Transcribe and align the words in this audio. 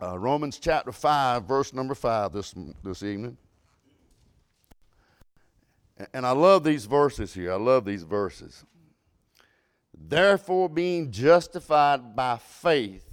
uh, 0.00 0.18
Romans 0.18 0.58
chapter 0.58 0.92
5, 0.92 1.44
verse 1.44 1.72
number 1.72 1.94
5 1.94 2.32
this, 2.32 2.54
this 2.84 3.02
evening. 3.02 3.36
And 6.14 6.24
I 6.24 6.30
love 6.30 6.62
these 6.62 6.84
verses 6.84 7.34
here. 7.34 7.52
I 7.52 7.56
love 7.56 7.84
these 7.84 8.04
verses. 8.04 8.64
Therefore, 9.96 10.68
being 10.68 11.10
justified 11.10 12.14
by 12.14 12.36
faith, 12.36 13.04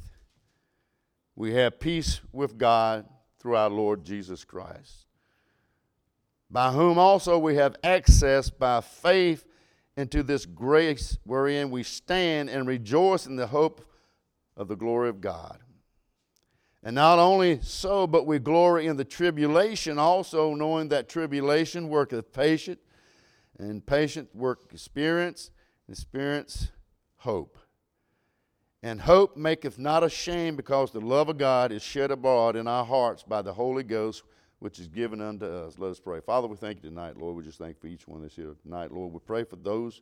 we 1.36 1.54
have 1.54 1.80
peace 1.80 2.22
with 2.32 2.58
God 2.58 3.06
through 3.40 3.56
our 3.56 3.70
Lord 3.70 4.06
Jesus 4.06 4.44
Christ, 4.44 5.08
by 6.50 6.72
whom 6.72 7.00
also 7.00 7.40
we 7.40 7.56
have 7.56 7.76
access 7.84 8.52
by 8.52 8.82
faith 8.82 9.46
into 9.98 10.22
this 10.22 10.46
grace 10.46 11.18
wherein 11.24 11.72
we 11.72 11.82
stand 11.82 12.50
and 12.50 12.68
rejoice 12.68 13.26
in 13.26 13.36
the 13.36 13.48
hope 13.48 13.90
of 14.56 14.68
the 14.68 14.76
glory 14.76 15.10
of 15.10 15.22
God. 15.22 15.60
And 16.86 16.94
not 16.94 17.18
only 17.18 17.60
so, 17.64 18.06
but 18.06 18.28
we 18.28 18.38
glory 18.38 18.86
in 18.86 18.96
the 18.96 19.04
tribulation 19.04 19.98
also, 19.98 20.54
knowing 20.54 20.90
that 20.90 21.10
tribulation 21.10 21.90
worketh 21.90 22.32
patience, 22.32 22.80
and 23.58 23.84
patience 23.84 24.30
work 24.36 24.60
experience, 24.72 25.50
and 25.88 25.96
experience 25.96 26.68
hope. 27.18 27.58
And 28.84 29.02
hope 29.02 29.36
maketh 29.36 29.80
not 29.80 30.04
ashamed, 30.04 30.58
because 30.58 30.92
the 30.92 31.02
love 31.02 31.28
of 31.28 31.40
God 31.40 31.72
is 31.72 31.82
shed 31.82 32.12
abroad 32.12 32.56
in 32.56 32.68
our 32.68 32.86
hearts 32.86 33.24
by 33.24 33.42
the 33.42 33.52
Holy 33.52 33.82
Ghost, 33.82 34.22
which 34.60 34.78
is 34.80 34.88
given 34.88 35.22
unto 35.22 35.46
us. 35.46 35.80
Let 35.80 35.90
us 35.90 36.00
pray. 36.00 36.20
Father, 36.20 36.48
we 36.48 36.56
thank 36.56 36.84
you 36.84 36.90
tonight, 36.90 37.18
Lord. 37.18 37.36
We 37.36 37.44
just 37.44 37.58
thank 37.58 37.78
you 37.78 37.82
for 37.82 37.88
each 37.88 38.08
one 38.08 38.22
that's 38.22 38.36
here 38.36 38.54
tonight, 38.62 38.92
Lord. 38.92 39.12
We 39.12 39.20
pray 39.26 39.44
for 39.44 39.56
those, 39.56 40.02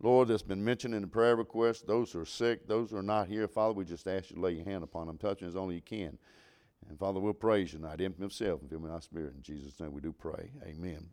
Lord, 0.00 0.28
that's 0.28 0.42
been 0.42 0.64
mentioned 0.64 0.94
in 0.94 1.02
the 1.02 1.08
prayer 1.08 1.34
request, 1.34 1.86
those 1.86 2.12
who 2.12 2.20
are 2.20 2.26
sick, 2.26 2.68
those 2.68 2.90
who 2.90 2.96
are 2.96 3.02
not 3.02 3.26
here. 3.26 3.48
Father, 3.48 3.74
we 3.74 3.84
just 3.84 4.06
ask 4.06 4.30
you 4.30 4.36
to 4.36 4.42
lay 4.42 4.52
your 4.52 4.64
hand 4.64 4.84
upon 4.84 5.08
them, 5.08 5.18
touching 5.18 5.48
as 5.48 5.56
only 5.56 5.74
you 5.74 5.80
can. 5.80 6.16
And 6.88 6.98
Father, 6.98 7.18
we'll 7.18 7.34
praise 7.34 7.72
you 7.72 7.80
tonight. 7.80 8.00
Empty 8.00 8.20
himself 8.20 8.60
and 8.60 8.70
fill 8.70 8.80
me 8.80 8.90
our 8.90 9.00
spirit. 9.00 9.34
In 9.34 9.42
Jesus' 9.42 9.78
name 9.80 9.92
we 9.92 10.00
do 10.00 10.12
pray. 10.12 10.50
Amen. 10.64 11.08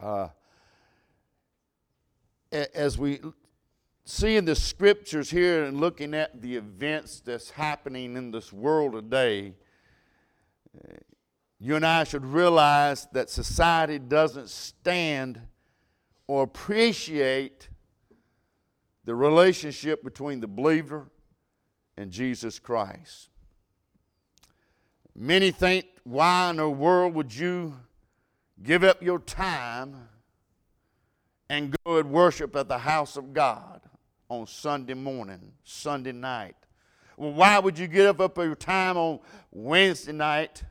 Uh, 0.00 0.28
as 2.74 2.98
we 2.98 3.20
see 4.04 4.36
in 4.36 4.44
the 4.44 4.56
scriptures 4.56 5.30
here 5.30 5.64
and 5.64 5.80
looking 5.80 6.12
at 6.12 6.42
the 6.42 6.56
events 6.56 7.20
that's 7.20 7.50
happening 7.50 8.16
in 8.16 8.32
this 8.32 8.52
world 8.52 8.94
today, 8.94 9.54
you 11.60 11.76
and 11.76 11.86
I 11.86 12.02
should 12.02 12.24
realize 12.24 13.06
that 13.12 13.30
society 13.30 14.00
doesn't 14.00 14.50
stand 14.50 15.40
or 16.26 16.42
appreciate 16.42 17.68
the 19.04 19.14
relationship 19.14 20.02
between 20.04 20.40
the 20.40 20.46
believer 20.46 21.10
and 21.96 22.10
Jesus 22.10 22.58
Christ. 22.58 23.28
Many 25.14 25.50
think, 25.50 25.86
why 26.04 26.50
in 26.50 26.56
the 26.56 26.68
world 26.68 27.14
would 27.14 27.34
you 27.34 27.74
give 28.62 28.82
up 28.84 29.02
your 29.02 29.18
time 29.18 30.08
and 31.48 31.74
go 31.84 31.98
and 31.98 32.10
worship 32.10 32.56
at 32.56 32.68
the 32.68 32.78
house 32.78 33.16
of 33.16 33.34
God 33.34 33.82
on 34.28 34.46
Sunday 34.46 34.94
morning, 34.94 35.52
Sunday 35.64 36.12
night? 36.12 36.56
Well, 37.16 37.32
why 37.32 37.58
would 37.58 37.78
you 37.78 37.86
get 37.86 38.06
up 38.06 38.20
up 38.20 38.38
your 38.38 38.54
time 38.54 38.96
on 38.96 39.20
Wednesday 39.50 40.12
night 40.12 40.62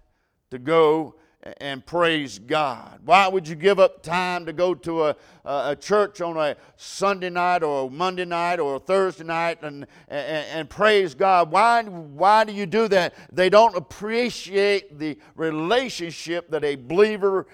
to 0.50 0.58
go 0.58 1.16
and 1.60 1.86
praise 1.86 2.40
God? 2.40 3.00
Why 3.04 3.28
would 3.28 3.48
you 3.48 3.56
give 3.56 3.80
up 3.80 4.04
time 4.04 4.46
to 4.46 4.54
go 4.54 4.74
to 4.76 5.06
a, 5.06 5.16
a 5.46 5.76
church 5.76 6.22
on 6.22 6.38
a 6.38 6.56
Sunday 6.78 7.30
night 7.30 7.64
or 7.64 7.88
a 7.88 7.90
Monday 7.90 8.26
night 8.26 8.60
or 8.60 8.76
a 8.76 8.80
Thursday 8.80 9.24
night 9.24 9.60
and, 9.64 9.88
and, 10.08 10.46
and, 10.52 10.70
praise 10.70 11.16
God? 11.16 11.52
Why, 11.52 11.84
why 11.84 12.44
do 12.44 12.54
you 12.54 12.66
do 12.66 12.88
that? 12.90 13.16
They 13.32 13.50
don't 13.50 13.76
appreciate 13.76 15.00
the 15.00 15.18
relationship 15.36 16.50
that 16.52 16.64
a 16.64 16.76
believer 16.76 17.48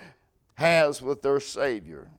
has 0.55 1.02
with 1.02 1.21
their 1.21 1.39
Savior. 1.39 2.09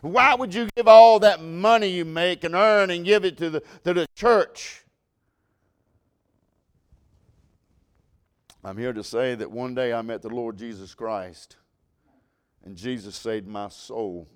Why 0.00 0.34
would 0.34 0.54
you 0.54 0.68
give 0.76 0.88
all 0.88 1.20
that 1.20 1.42
money 1.42 1.88
you 1.88 2.04
make 2.04 2.44
and 2.44 2.54
earn 2.54 2.90
and 2.90 3.04
give 3.04 3.24
it 3.24 3.36
to 3.38 3.50
the, 3.50 3.62
to 3.84 3.94
the 3.94 4.06
church? 4.14 4.83
I'm 8.64 8.78
here 8.78 8.94
to 8.94 9.04
say 9.04 9.34
that 9.34 9.50
one 9.50 9.74
day 9.74 9.92
I 9.92 10.00
met 10.00 10.22
the 10.22 10.30
Lord 10.30 10.56
Jesus 10.56 10.94
Christ, 10.94 11.56
and 12.64 12.76
Jesus 12.76 13.14
saved 13.14 13.46
my 13.46 13.68
soul. 13.68 14.26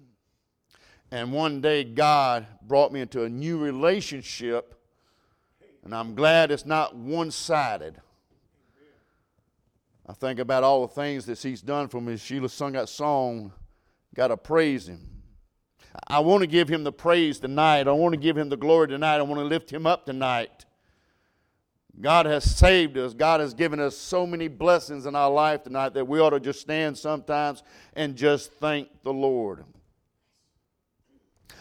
And 1.11 1.33
one 1.33 1.63
day 1.63 1.83
God 1.83 2.47
brought 2.61 2.93
me 2.93 3.01
into 3.01 3.25
a 3.25 3.29
new 3.29 3.59
relationship, 3.59 4.75
and 5.83 5.95
I'm 5.95 6.15
glad 6.15 6.51
it's 6.51 6.67
not 6.67 6.95
one 6.95 7.31
sided. 7.31 8.03
I 10.07 10.13
think 10.13 10.39
about 10.41 10.63
all 10.63 10.87
the 10.87 10.95
things 10.95 11.25
that 11.25 11.39
He's 11.39 11.63
done 11.63 11.89
for 11.89 12.01
me. 12.03 12.19
Sheila 12.19 12.51
sung 12.51 12.73
that 12.73 12.91
song, 12.91 13.53
Gotta 14.15 14.37
Praise 14.37 14.89
Him. 14.89 15.19
I 16.07 16.21
want 16.21 16.43
to 16.43 16.47
give 16.47 16.69
him 16.69 16.85
the 16.85 16.93
praise 16.93 17.39
tonight. 17.39 17.89
I 17.89 17.93
want 17.93 18.13
to 18.13 18.21
give 18.21 18.37
him 18.37 18.51
the 18.51 18.57
glory 18.57 18.89
tonight. 18.89 19.17
I 19.17 19.23
want 19.23 19.41
to 19.41 19.45
lift 19.45 19.73
him 19.73 19.87
up 19.87 20.07
tonight. 20.07 20.58
God 22.01 22.27
has 22.27 22.45
saved 22.45 22.97
us. 22.97 23.13
God 23.13 23.41
has 23.41 23.55
given 23.55 23.81
us 23.81 23.97
so 23.97 24.27
many 24.27 24.47
blessings 24.47 25.07
in 25.07 25.17
our 25.17 25.31
life 25.31 25.65
tonight 25.65 25.95
that 25.95 26.07
we 26.07 26.21
ought 26.21 26.31
to 26.31 26.41
just 26.41 26.61
stand 26.61 26.97
sometimes 26.97 27.63
and 27.95 28.15
just 28.15 28.53
thank 28.53 28.89
the 29.03 29.13
Lord. 29.13 29.65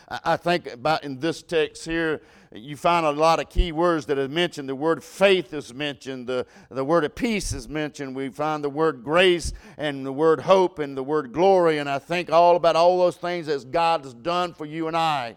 I 0.09 0.37
think 0.37 0.71
about 0.71 1.03
in 1.03 1.19
this 1.19 1.43
text 1.43 1.83
here, 1.83 2.21
you 2.53 2.77
find 2.77 3.05
a 3.05 3.11
lot 3.11 3.41
of 3.41 3.49
key 3.49 3.73
words 3.73 4.05
that 4.05 4.17
are 4.17 4.29
mentioned. 4.29 4.69
The 4.69 4.75
word 4.75 5.03
faith 5.03 5.53
is 5.53 5.73
mentioned, 5.73 6.27
the, 6.27 6.45
the 6.69 6.85
word 6.85 7.03
of 7.03 7.13
peace 7.13 7.51
is 7.51 7.67
mentioned. 7.67 8.15
We 8.15 8.29
find 8.29 8.63
the 8.63 8.69
word 8.69 9.03
grace 9.03 9.51
and 9.77 10.05
the 10.05 10.13
word 10.13 10.41
hope 10.41 10.79
and 10.79 10.95
the 10.95 11.03
word 11.03 11.33
glory. 11.33 11.79
And 11.79 11.89
I 11.89 11.99
think 11.99 12.31
all 12.31 12.55
about 12.55 12.77
all 12.77 12.99
those 12.99 13.17
things 13.17 13.47
that 13.47 13.69
God 13.71 14.05
has 14.05 14.13
done 14.13 14.53
for 14.53 14.65
you 14.65 14.87
and 14.87 14.95
I. 14.95 15.35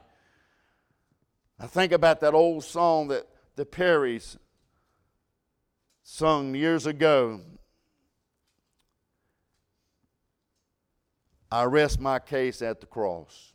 I 1.59 1.67
think 1.67 1.91
about 1.91 2.21
that 2.21 2.35
old 2.35 2.63
song 2.63 3.09
that 3.09 3.27
the 3.57 3.67
Perrys 3.67 4.39
sung 6.03 6.55
years 6.55 6.87
ago. 6.87 7.41
I 11.51 11.65
rest 11.65 12.01
my 12.01 12.19
case 12.19 12.63
at 12.63 12.81
the 12.81 12.87
cross. 12.87 13.53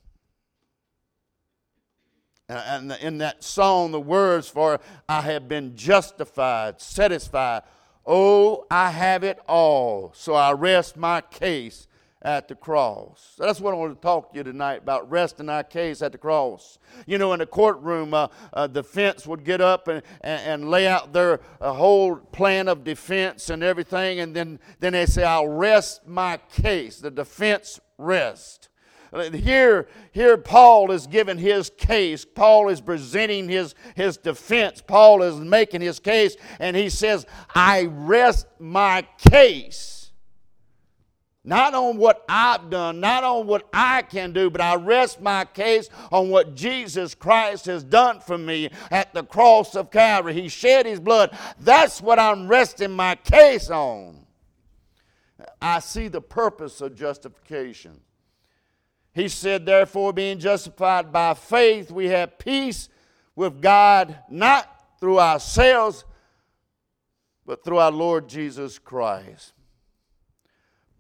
And 2.48 2.92
in 3.02 3.18
that 3.20 3.44
song, 3.44 3.92
the 3.92 4.00
words 4.00 4.48
for 4.48 4.80
I 5.10 5.22
have 5.22 5.48
been 5.48 5.76
justified, 5.76 6.80
satisfied. 6.80 7.64
Oh, 8.06 8.66
I 8.70 8.92
have 8.92 9.24
it 9.24 9.40
all. 9.48 10.12
So 10.16 10.36
I 10.36 10.52
rest 10.52 10.96
my 10.96 11.22
case 11.22 11.88
at 12.25 12.47
the 12.47 12.56
cross. 12.56 13.36
That's 13.38 13.62
what 13.62 13.75
I 13.75 13.78
want 13.78 13.96
to 13.96 14.02
talk 14.02 14.31
to 14.31 14.38
you 14.38 14.44
tonight 14.44 14.81
about 14.81 15.09
resting 15.12 15.47
our 15.47 15.63
case 15.63 16.02
at 16.02 16.12
the 16.12 16.18
cross. 16.18 16.80
You 17.06 17.19
know, 17.19 17.34
in 17.34 17.40
the 17.40 17.46
courtroom, 17.46 18.16
uh, 18.16 18.30
uh, 18.52 18.66
defense 18.66 19.28
would 19.28 19.46
get 19.46 19.62
up 19.62 19.88
and, 19.88 20.02
and, 20.22 20.41
and 20.41 20.72
lay 20.72 20.88
out 20.88 21.14
their 21.14 21.40
uh, 21.62 21.72
whole 21.72 22.16
plan 22.16 22.68
of 22.68 22.84
defense 22.84 23.52
and 23.52 23.62
everything, 23.62 24.19
and 24.19 24.35
then, 24.35 24.59
then 24.80 24.94
they 24.94 25.06
say, 25.06 25.24
I'll 25.24 25.47
rest 25.47 26.08
my 26.08 26.38
case. 26.52 27.00
The 27.00 27.12
defense 27.12 27.80
rest. 28.00 28.69
Here, 29.31 29.88
here 30.12 30.35
Paul 30.35 30.91
is 30.91 31.06
giving 31.06 31.38
his 31.38 31.69
case. 31.78 32.25
Paul 32.25 32.69
is 32.69 32.81
presenting 32.81 33.47
his, 33.47 33.75
his 33.96 34.18
defense. 34.18 34.81
Paul 34.85 35.22
is 35.22 35.35
making 35.35 35.81
his 35.81 36.00
case, 36.00 36.35
and 36.59 36.75
he 36.75 36.90
says, 36.90 37.28
I 37.53 37.85
rest 37.85 38.47
my 38.59 39.08
case. 39.19 39.95
Not 41.48 41.76
on 41.76 41.98
what 41.98 42.26
I've 42.28 42.72
done, 42.72 43.00
not 43.00 43.24
on 43.24 43.46
what 43.46 43.70
I 43.72 44.02
can 44.02 44.34
do, 44.34 44.50
but 44.50 44.62
I 44.62 44.76
rest 44.76 45.22
my 45.22 45.46
case 45.46 45.92
on 46.12 46.30
what 46.30 46.56
Jesus 46.56 47.14
Christ 47.14 47.68
has 47.68 47.84
done 47.84 48.20
for 48.20 48.36
me 48.36 48.72
at 48.90 49.14
the 49.14 49.24
cross 49.24 49.76
of 49.76 49.92
Calvary. 49.92 50.34
He 50.34 50.50
shed 50.50 50.88
his 50.88 51.00
blood. 51.00 51.38
That's 51.60 52.02
what 52.02 52.18
I'm 52.18 52.48
resting 52.48 52.92
my 52.92 53.14
case 53.14 53.70
on. 53.70 54.26
I 55.62 55.80
see 55.80 56.08
the 56.08 56.22
purpose 56.22 56.82
of 56.82 56.96
justification. 56.96 58.02
He 59.14 59.28
said, 59.28 59.68
Therefore, 59.68 60.14
being 60.14 60.40
justified 60.40 61.14
by 61.14 61.36
faith, 61.36 61.91
we 61.91 62.08
have 62.08 62.40
peace 62.40 62.90
with 63.36 63.62
God, 63.62 64.18
not 64.32 64.68
through 65.00 65.20
ourselves, 65.20 66.06
but 67.46 67.64
through 67.64 67.78
our 67.78 67.91
Lord 67.91 68.28
Jesus 68.28 68.80
Christ. 68.80 69.53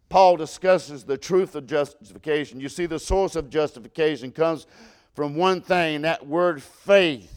Paul 0.09 0.37
discusses 0.37 1.03
the 1.03 1.17
truth 1.17 1.55
of 1.55 1.65
justification. 1.65 2.59
You 2.59 2.69
see, 2.69 2.85
the 2.85 2.99
source 2.99 3.35
of 3.35 3.49
justification 3.49 4.31
comes 4.31 4.67
from 5.13 5.35
one 5.35 5.61
thing 5.61 6.01
that 6.03 6.25
word 6.27 6.61
faith. 6.61 7.31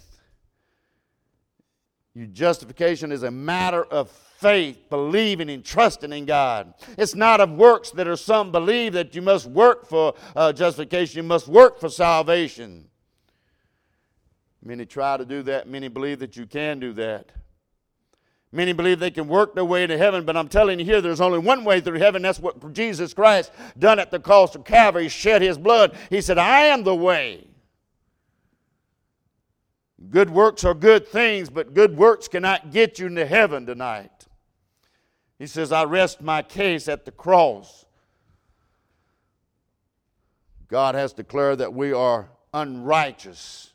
Your 2.14 2.26
justification 2.26 3.12
is 3.12 3.22
a 3.22 3.30
matter 3.30 3.84
of 3.84 4.10
faith, 4.10 4.88
believing 4.90 5.50
and 5.50 5.64
trusting 5.64 6.12
in 6.12 6.26
God. 6.26 6.74
It's 6.96 7.14
not 7.14 7.40
of 7.40 7.50
works 7.52 7.90
that 7.92 8.06
are 8.06 8.16
some 8.16 8.52
believe 8.52 8.92
that 8.92 9.14
you 9.14 9.22
must 9.22 9.46
work 9.46 9.86
for 9.86 10.14
uh, 10.36 10.52
justification, 10.52 11.18
you 11.18 11.22
must 11.22 11.48
work 11.48 11.80
for 11.80 11.88
salvation. 11.88 12.88
Many 14.62 14.84
try 14.84 15.16
to 15.16 15.24
do 15.24 15.42
that, 15.44 15.68
many 15.68 15.88
believe 15.88 16.18
that 16.18 16.36
you 16.36 16.46
can 16.46 16.78
do 16.78 16.92
that. 16.94 17.30
Many 18.50 18.72
believe 18.72 18.98
they 18.98 19.10
can 19.10 19.28
work 19.28 19.54
their 19.54 19.64
way 19.64 19.86
to 19.86 19.98
heaven, 19.98 20.24
but 20.24 20.36
I'm 20.36 20.48
telling 20.48 20.78
you 20.78 20.84
here, 20.84 21.02
there's 21.02 21.20
only 21.20 21.38
one 21.38 21.64
way 21.64 21.80
through 21.80 21.98
heaven. 21.98 22.22
That's 22.22 22.40
what 22.40 22.72
Jesus 22.72 23.12
Christ 23.12 23.52
done 23.78 23.98
at 23.98 24.10
the 24.10 24.18
cross 24.18 24.54
of 24.54 24.64
Calvary. 24.64 25.04
He 25.04 25.08
shed 25.10 25.42
his 25.42 25.58
blood. 25.58 25.96
He 26.08 26.22
said, 26.22 26.38
I 26.38 26.62
am 26.62 26.82
the 26.82 26.94
way. 26.94 27.46
Good 30.10 30.30
works 30.30 30.64
are 30.64 30.74
good 30.74 31.06
things, 31.08 31.50
but 31.50 31.74
good 31.74 31.96
works 31.96 32.28
cannot 32.28 32.70
get 32.70 32.98
you 32.98 33.06
into 33.06 33.26
heaven 33.26 33.66
tonight. 33.66 34.26
He 35.38 35.46
says, 35.46 35.70
I 35.70 35.84
rest 35.84 36.22
my 36.22 36.40
case 36.40 36.88
at 36.88 37.04
the 37.04 37.10
cross. 37.10 37.84
God 40.68 40.94
has 40.94 41.12
declared 41.12 41.58
that 41.58 41.74
we 41.74 41.92
are 41.92 42.30
unrighteous 42.54 43.67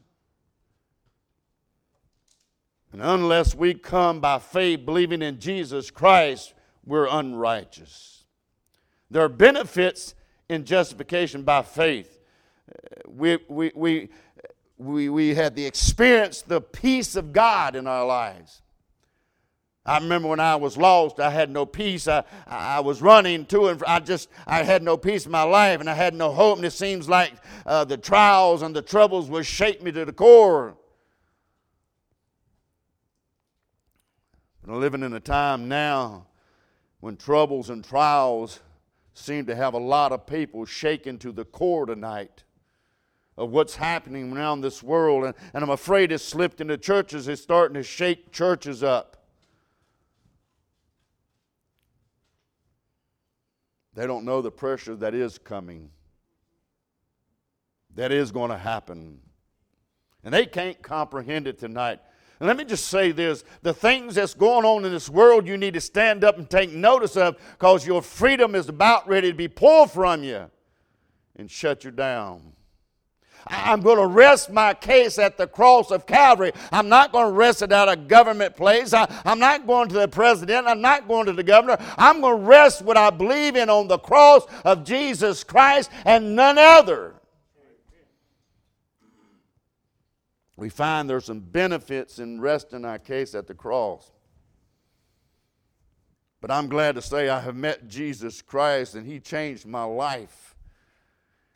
and 2.94 3.02
unless 3.02 3.56
we 3.56 3.74
come 3.74 4.20
by 4.20 4.38
faith, 4.38 4.86
believing 4.86 5.24
in 5.24 5.40
Jesus 5.40 5.90
Christ, 5.90 6.54
we're 6.86 7.08
unrighteous. 7.08 8.26
There 9.10 9.24
are 9.24 9.30
benefits 9.30 10.14
in 10.48 10.64
justification 10.64 11.42
by 11.42 11.64
faith. 11.64 12.20
We, 13.08 13.40
we, 13.50 13.72
we, 13.74 14.10
we, 14.78 15.10
we 15.10 15.34
had 15.34 15.56
the 15.56 15.66
experience, 15.66 16.44
the 16.44 16.62
peace 16.62 17.16
of 17.16 17.34
God 17.34 17.76
in 17.76 17.88
our 17.88 18.06
lives. 18.06 18.62
I 19.86 19.98
remember 19.98 20.28
when 20.28 20.40
I 20.40 20.56
was 20.56 20.78
lost, 20.78 21.20
I 21.20 21.32
had 21.32 21.50
no 21.50 21.66
peace. 21.66 22.08
I, 22.08 22.24
I 22.46 22.80
was 22.80 23.02
running 23.02 23.46
to 23.48 23.68
and 23.68 23.84
I 23.86 24.00
just, 24.02 24.30
I 24.46 24.64
had 24.64 24.84
no 24.84 24.98
peace 24.98 25.26
in 25.26 25.32
my 25.32 25.44
life 25.44 25.80
and 25.80 25.90
I 25.90 25.94
had 25.94 26.14
no 26.14 26.32
hope. 26.32 26.58
And 26.58 26.66
it 26.66 26.72
seems 26.72 27.10
like 27.10 27.34
uh, 27.66 27.86
the 27.86 27.98
trials 27.98 28.62
and 28.62 28.76
the 28.76 28.84
troubles 28.84 29.30
would 29.30 29.48
shake 29.48 29.82
me 29.82 29.92
to 29.92 30.06
the 30.06 30.14
core. 30.14 30.78
We're 34.66 34.78
living 34.78 35.04
in 35.04 35.14
a 35.14 35.20
time 35.20 35.68
now 35.68 36.28
when 37.02 37.18
troubles 37.18 37.70
and 37.70 37.84
trials 37.84 38.62
seem 39.14 39.46
to 39.48 39.56
have 39.56 39.74
a 39.74 39.80
lot 39.80 40.14
of 40.14 40.26
people 40.26 40.66
shaken 40.66 41.18
to 41.20 41.34
the 41.34 41.44
core 41.44 41.86
tonight 41.86 42.46
of 43.38 43.50
what's 43.50 43.76
happening 43.76 44.32
around 44.32 44.62
this 44.62 44.82
world. 44.82 45.26
And, 45.26 45.36
and 45.54 45.64
I'm 45.64 45.70
afraid 45.70 46.14
it's 46.14 46.24
slipped 46.24 46.62
into 46.62 46.78
churches. 46.78 47.28
It's 47.28 47.42
starting 47.42 47.74
to 47.74 47.84
shake 47.84 48.32
churches 48.32 48.84
up. 48.84 49.18
They 53.96 54.08
don't 54.08 54.24
know 54.24 54.42
the 54.42 54.52
pressure 54.52 54.96
that 54.96 55.14
is 55.14 55.38
coming, 55.38 55.90
that 57.96 58.12
is 58.14 58.32
going 58.32 58.50
to 58.50 58.58
happen. 58.58 59.20
And 60.24 60.34
they 60.34 60.46
can't 60.46 60.82
comprehend 60.82 61.48
it 61.48 61.60
tonight. 61.60 62.00
Let 62.44 62.58
me 62.58 62.66
just 62.66 62.88
say 62.88 63.14
this 63.14 63.46
the 63.62 63.74
things 63.74 64.16
that's 64.16 64.34
going 64.34 64.66
on 64.66 64.84
in 64.84 64.92
this 64.92 65.10
world, 65.10 65.48
you 65.48 65.56
need 65.56 65.76
to 65.76 65.82
stand 65.82 66.26
up 66.26 66.38
and 66.38 66.50
take 66.50 66.72
notice 66.72 67.16
of 67.16 67.38
because 67.52 67.88
your 67.88 68.02
freedom 68.02 68.54
is 68.54 68.68
about 68.68 69.08
ready 69.08 69.32
to 69.32 69.38
be 69.38 69.48
pulled 69.48 69.92
from 69.92 70.24
you 70.24 70.52
and 71.38 71.50
shut 71.50 71.86
you 71.86 71.92
down. 71.92 72.54
I'm 73.48 73.82
going 73.82 73.98
to 73.98 74.08
rest 74.08 74.52
my 74.52 74.74
case 74.74 75.20
at 75.20 75.38
the 75.38 75.48
cross 75.48 75.92
of 75.92 76.06
Calvary. 76.06 76.52
I'm 76.72 76.90
not 76.90 77.12
going 77.12 77.28
to 77.28 77.34
rest 77.34 77.62
it 77.62 77.72
at 77.72 77.90
a 77.90 77.96
government 77.96 78.56
place. 78.56 78.94
I, 78.94 79.08
am 79.26 79.40
not 79.40 79.68
going 79.68 79.90
to 79.90 79.96
the 79.96 80.08
president. 80.08 80.68
I'm 80.68 80.82
not 80.82 81.08
going 81.08 81.26
to 81.26 81.34
the 81.34 81.44
governor. 81.44 81.78
I'm 81.98 82.22
going 82.22 82.40
to 82.40 82.46
rest 82.46 82.82
what 82.82 82.98
I 82.98 83.10
believe 83.10 83.56
in 83.56 83.70
on 83.70 83.88
the 83.88 83.98
cross 83.98 84.46
of 84.64 84.84
Jesus 84.86 85.44
Christ 85.44 85.90
and 86.06 86.36
none 86.36 86.58
other. 86.58 87.16
We 90.56 90.70
find 90.70 91.10
there's 91.10 91.26
some 91.26 91.40
benefits 91.40 92.20
in 92.20 92.40
resting 92.40 92.86
our 92.86 93.00
case 93.00 93.34
at 93.34 93.48
the 93.48 93.54
cross. 93.54 94.12
But 96.42 96.52
I'm 96.52 96.68
glad 96.68 96.96
to 96.96 97.02
say 97.02 97.30
I 97.30 97.40
have 97.40 97.56
met 97.56 97.88
Jesus 97.88 98.42
Christ 98.42 98.96
and 98.96 99.08
He 99.08 99.20
changed 99.20 99.66
my 99.66 99.84
life 99.84 100.54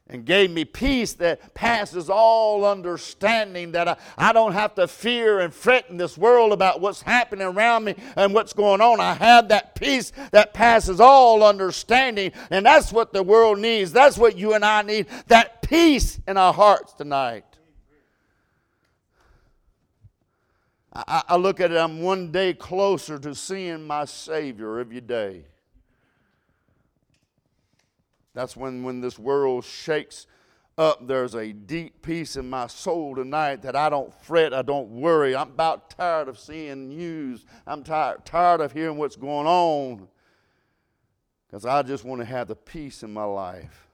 and 0.10 0.26
gave 0.26 0.50
me 0.50 0.64
peace 0.64 1.14
that 1.14 1.54
passes 1.54 2.10
all 2.10 2.66
understanding, 2.66 3.74
that 3.74 3.88
I, 3.88 3.98
I 4.18 4.34
don't 4.34 4.54
have 4.54 4.76
to 4.76 4.88
fear 4.88 5.40
and 5.40 5.54
fret 5.54 5.90
in 5.90 5.98
this 5.98 6.18
world 6.18 6.54
about 6.54 6.80
what's 6.80 7.02
happening 7.02 7.46
around 7.46 7.84
me 7.84 7.96
and 8.16 8.34
what's 8.34 8.54
going 8.54 8.80
on. 8.82 9.02
I 9.02 9.14
have 9.16 9.50
that 9.50 9.76
peace 9.76 10.14
that 10.32 10.54
passes 10.54 11.02
all 11.02 11.44
understanding, 11.44 12.32
and 12.50 12.66
that's 12.66 12.94
what 12.94 13.12
the 13.12 13.24
world 13.24 13.60
needs. 13.60 13.92
That's 13.92 14.18
what 14.18 14.38
you 14.38 14.54
and 14.54 14.64
I 14.64 14.82
need 14.82 15.08
that 15.28 15.62
peace 15.62 16.20
in 16.28 16.38
our 16.38 16.54
hearts 16.54 16.94
tonight. 16.94 17.57
I, 20.98 21.24
I 21.30 21.36
look 21.36 21.60
at 21.60 21.72
it, 21.72 21.78
I'm 21.78 22.02
one 22.02 22.32
day 22.32 22.54
closer 22.54 23.20
to 23.20 23.36
seeing 23.36 23.86
my 23.86 24.06
Savior 24.06 24.80
every 24.80 25.02
day. 25.02 25.44
That's 28.34 28.56
when, 28.56 28.84
when 28.84 29.02
this 29.02 29.20
world 29.20 29.64
shakes 29.64 30.26
up, 30.78 31.08
there's 31.08 31.36
a 31.36 31.54
deep 31.54 32.02
peace 32.02 32.36
in 32.36 32.50
my 32.50 32.68
soul 32.68 33.16
tonight 33.16 33.62
that 33.62 33.76
I 33.76 33.90
don't 33.90 34.14
fret, 34.24 34.54
I 34.54 34.64
don't 34.64 34.90
worry. 34.90 35.36
I'm 35.36 35.50
about 35.50 35.92
tired 35.92 36.28
of 36.28 36.40
seeing 36.40 36.90
news. 36.90 37.46
I'm 37.68 37.84
tired, 37.84 38.26
tired 38.26 38.62
of 38.62 38.72
hearing 38.72 38.98
what's 38.98 39.16
going 39.16 39.48
on 39.48 40.08
because 41.48 41.66
I 41.66 41.82
just 41.84 42.06
want 42.06 42.22
to 42.22 42.26
have 42.26 42.48
the 42.48 42.56
peace 42.56 43.04
in 43.04 43.14
my 43.14 43.24
life. 43.24 43.87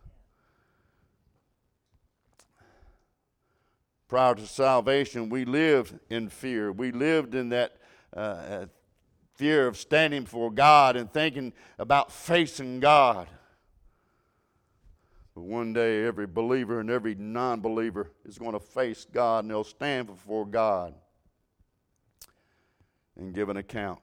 Prior 4.14 4.36
to 4.36 4.46
salvation, 4.46 5.28
we 5.28 5.44
lived 5.44 5.98
in 6.12 6.30
fear. 6.30 6.72
We 6.72 6.92
lived 6.92 7.34
in 7.34 7.50
that 7.50 7.78
uh, 8.16 8.20
uh, 8.20 8.66
fear 9.34 9.66
of 9.66 9.76
standing 9.76 10.26
before 10.26 10.52
God 10.52 10.96
and 10.96 11.12
thinking 11.12 11.52
about 11.80 12.12
facing 12.12 12.80
God. 12.80 13.28
But 15.34 15.46
one 15.46 15.74
day, 15.74 16.06
every 16.06 16.28
believer 16.28 16.80
and 16.80 16.92
every 16.92 17.16
non 17.16 17.60
believer 17.60 18.12
is 18.24 18.38
going 18.38 18.52
to 18.52 18.60
face 18.60 19.08
God 19.12 19.46
and 19.46 19.50
they'll 19.50 19.64
stand 19.64 20.06
before 20.06 20.46
God 20.46 20.94
and 23.18 23.34
give 23.34 23.50
an 23.50 23.58
account. 23.58 24.00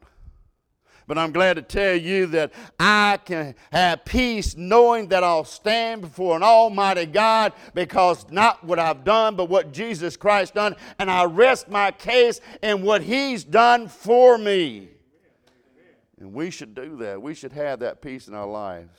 But 1.11 1.19
I'm 1.19 1.33
glad 1.33 1.55
to 1.55 1.62
tell 1.62 1.97
you 1.97 2.27
that 2.27 2.53
I 2.79 3.19
can 3.25 3.57
have 3.73 4.05
peace 4.05 4.57
knowing 4.57 5.09
that 5.09 5.25
I'll 5.25 5.45
stand 5.45 6.03
before 6.03 6.37
an 6.37 6.45
almighty 6.45 7.05
God 7.05 7.53
because 7.75 8.31
not 8.31 8.62
what 8.62 8.79
I've 8.79 9.03
done, 9.03 9.35
but 9.35 9.49
what 9.49 9.73
Jesus 9.73 10.17
Christ 10.17 10.55
done. 10.55 10.77
And 11.01 11.11
I 11.11 11.25
rest 11.25 11.69
my 11.69 11.91
case 11.91 12.41
in 12.62 12.83
what 12.83 13.03
He's 13.03 13.43
done 13.43 13.89
for 13.89 14.39
me. 14.39 14.91
And 16.21 16.33
we 16.33 16.49
should 16.49 16.77
do 16.77 16.99
that. 16.99 17.21
We 17.21 17.35
should 17.35 17.55
have 17.55 17.81
that 17.81 18.00
peace 18.00 18.29
in 18.29 18.35
our 18.35 18.47
lives. 18.47 18.97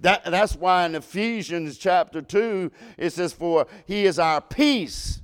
That, 0.00 0.26
that's 0.26 0.54
why 0.54 0.84
in 0.84 0.94
Ephesians 0.94 1.78
chapter 1.78 2.20
2, 2.20 2.70
it 2.98 3.14
says, 3.14 3.32
For 3.32 3.66
He 3.86 4.04
is 4.04 4.18
our 4.18 4.42
peace 4.42 5.22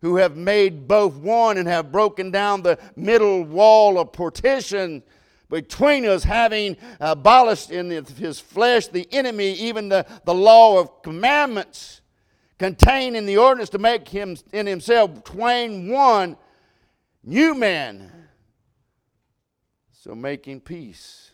who 0.00 0.16
have 0.16 0.36
made 0.36 0.88
both 0.88 1.16
one 1.16 1.58
and 1.58 1.68
have 1.68 1.92
broken 1.92 2.30
down 2.30 2.62
the 2.62 2.78
middle 2.96 3.42
wall 3.42 3.98
of 3.98 4.12
partition 4.12 5.02
between 5.50 6.04
us, 6.04 6.24
having 6.24 6.76
abolished 7.00 7.70
in 7.70 7.90
his 7.90 8.38
flesh 8.38 8.88
the 8.88 9.08
enemy, 9.12 9.52
even 9.54 9.88
the, 9.88 10.06
the 10.24 10.34
law 10.34 10.78
of 10.78 11.02
commandments 11.02 12.02
contained 12.58 13.16
in 13.16 13.24
the 13.24 13.38
ordinance 13.38 13.70
to 13.70 13.78
make 13.78 14.08
him 14.08 14.36
in 14.52 14.66
himself 14.66 15.24
twain 15.24 15.88
one 15.88 16.36
new 17.22 17.54
man. 17.54 18.12
So 19.92 20.14
making 20.14 20.60
peace. 20.60 21.30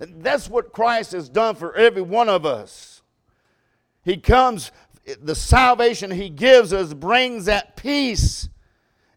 And 0.00 0.22
that's 0.22 0.48
what 0.48 0.72
Christ 0.72 1.12
has 1.12 1.28
done 1.28 1.54
for 1.54 1.74
every 1.74 2.02
one 2.02 2.28
of 2.28 2.44
us. 2.44 3.02
He 4.04 4.16
comes, 4.16 4.70
the 5.20 5.34
salvation 5.34 6.10
He 6.10 6.28
gives 6.28 6.72
us 6.72 6.92
brings 6.92 7.46
that 7.46 7.76
peace 7.76 8.48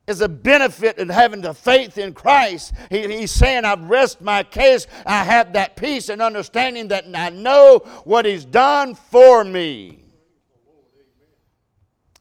is 0.08 0.22
a 0.22 0.30
benefit 0.30 0.98
in 0.98 1.10
having 1.10 1.42
the 1.42 1.54
faith 1.54 1.98
in 1.98 2.14
Christ. 2.14 2.74
He, 2.90 3.08
he's 3.20 3.32
saying, 3.32 3.66
I've 3.66 3.90
rest 3.90 4.22
my 4.22 4.42
case. 4.42 4.88
I 5.06 5.24
have 5.26 5.54
that 5.54 5.76
peace 5.76 6.08
and 6.08 6.22
understanding 6.22 6.88
that 6.88 7.06
I 7.14 7.30
know 7.30 7.80
what 8.06 8.26
He's 8.26 8.46
done 8.46 8.96
for 8.96 9.44
me. 9.44 10.00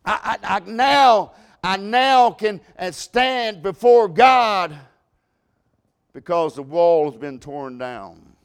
I, 0.05 0.39
I, 0.43 0.57
I 0.57 0.61
now, 0.61 1.33
I 1.63 1.77
now 1.77 2.33
can 2.33 2.61
uh, 2.79 2.91
stand 2.91 3.63
before 3.63 4.09
God 4.09 4.77
because 6.13 6.57
the 6.57 6.63
wall 6.63 7.11
has 7.11 7.19
been 7.19 7.39
torn 7.39 7.79
down. 7.79 8.36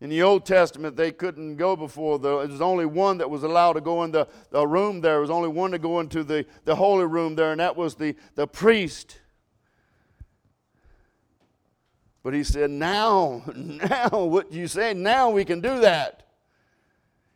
In 0.00 0.08
the 0.08 0.22
Old 0.22 0.46
Testament, 0.46 0.96
they 0.96 1.12
couldn't 1.12 1.56
go 1.56 1.76
before 1.76 2.18
the, 2.18 2.38
there 2.38 2.48
was 2.48 2.62
only 2.62 2.86
one 2.86 3.18
that 3.18 3.28
was 3.28 3.42
allowed 3.42 3.74
to 3.74 3.82
go 3.82 4.02
in 4.04 4.10
the, 4.10 4.26
the 4.50 4.66
room 4.66 5.02
there. 5.02 5.12
There 5.12 5.20
was 5.20 5.30
only 5.30 5.48
one 5.48 5.72
to 5.72 5.78
go 5.78 6.00
into 6.00 6.24
the, 6.24 6.46
the 6.64 6.74
holy 6.74 7.04
room 7.04 7.34
there, 7.34 7.52
and 7.52 7.60
that 7.60 7.76
was 7.76 7.96
the, 7.96 8.16
the 8.34 8.46
priest. 8.46 9.18
But 12.22 12.32
he 12.32 12.44
said, 12.44 12.70
Now, 12.70 13.42
now, 13.54 14.08
what 14.10 14.50
do 14.50 14.58
you 14.58 14.68
say, 14.68 14.94
now 14.94 15.28
we 15.30 15.44
can 15.44 15.60
do 15.60 15.80
that. 15.80 16.26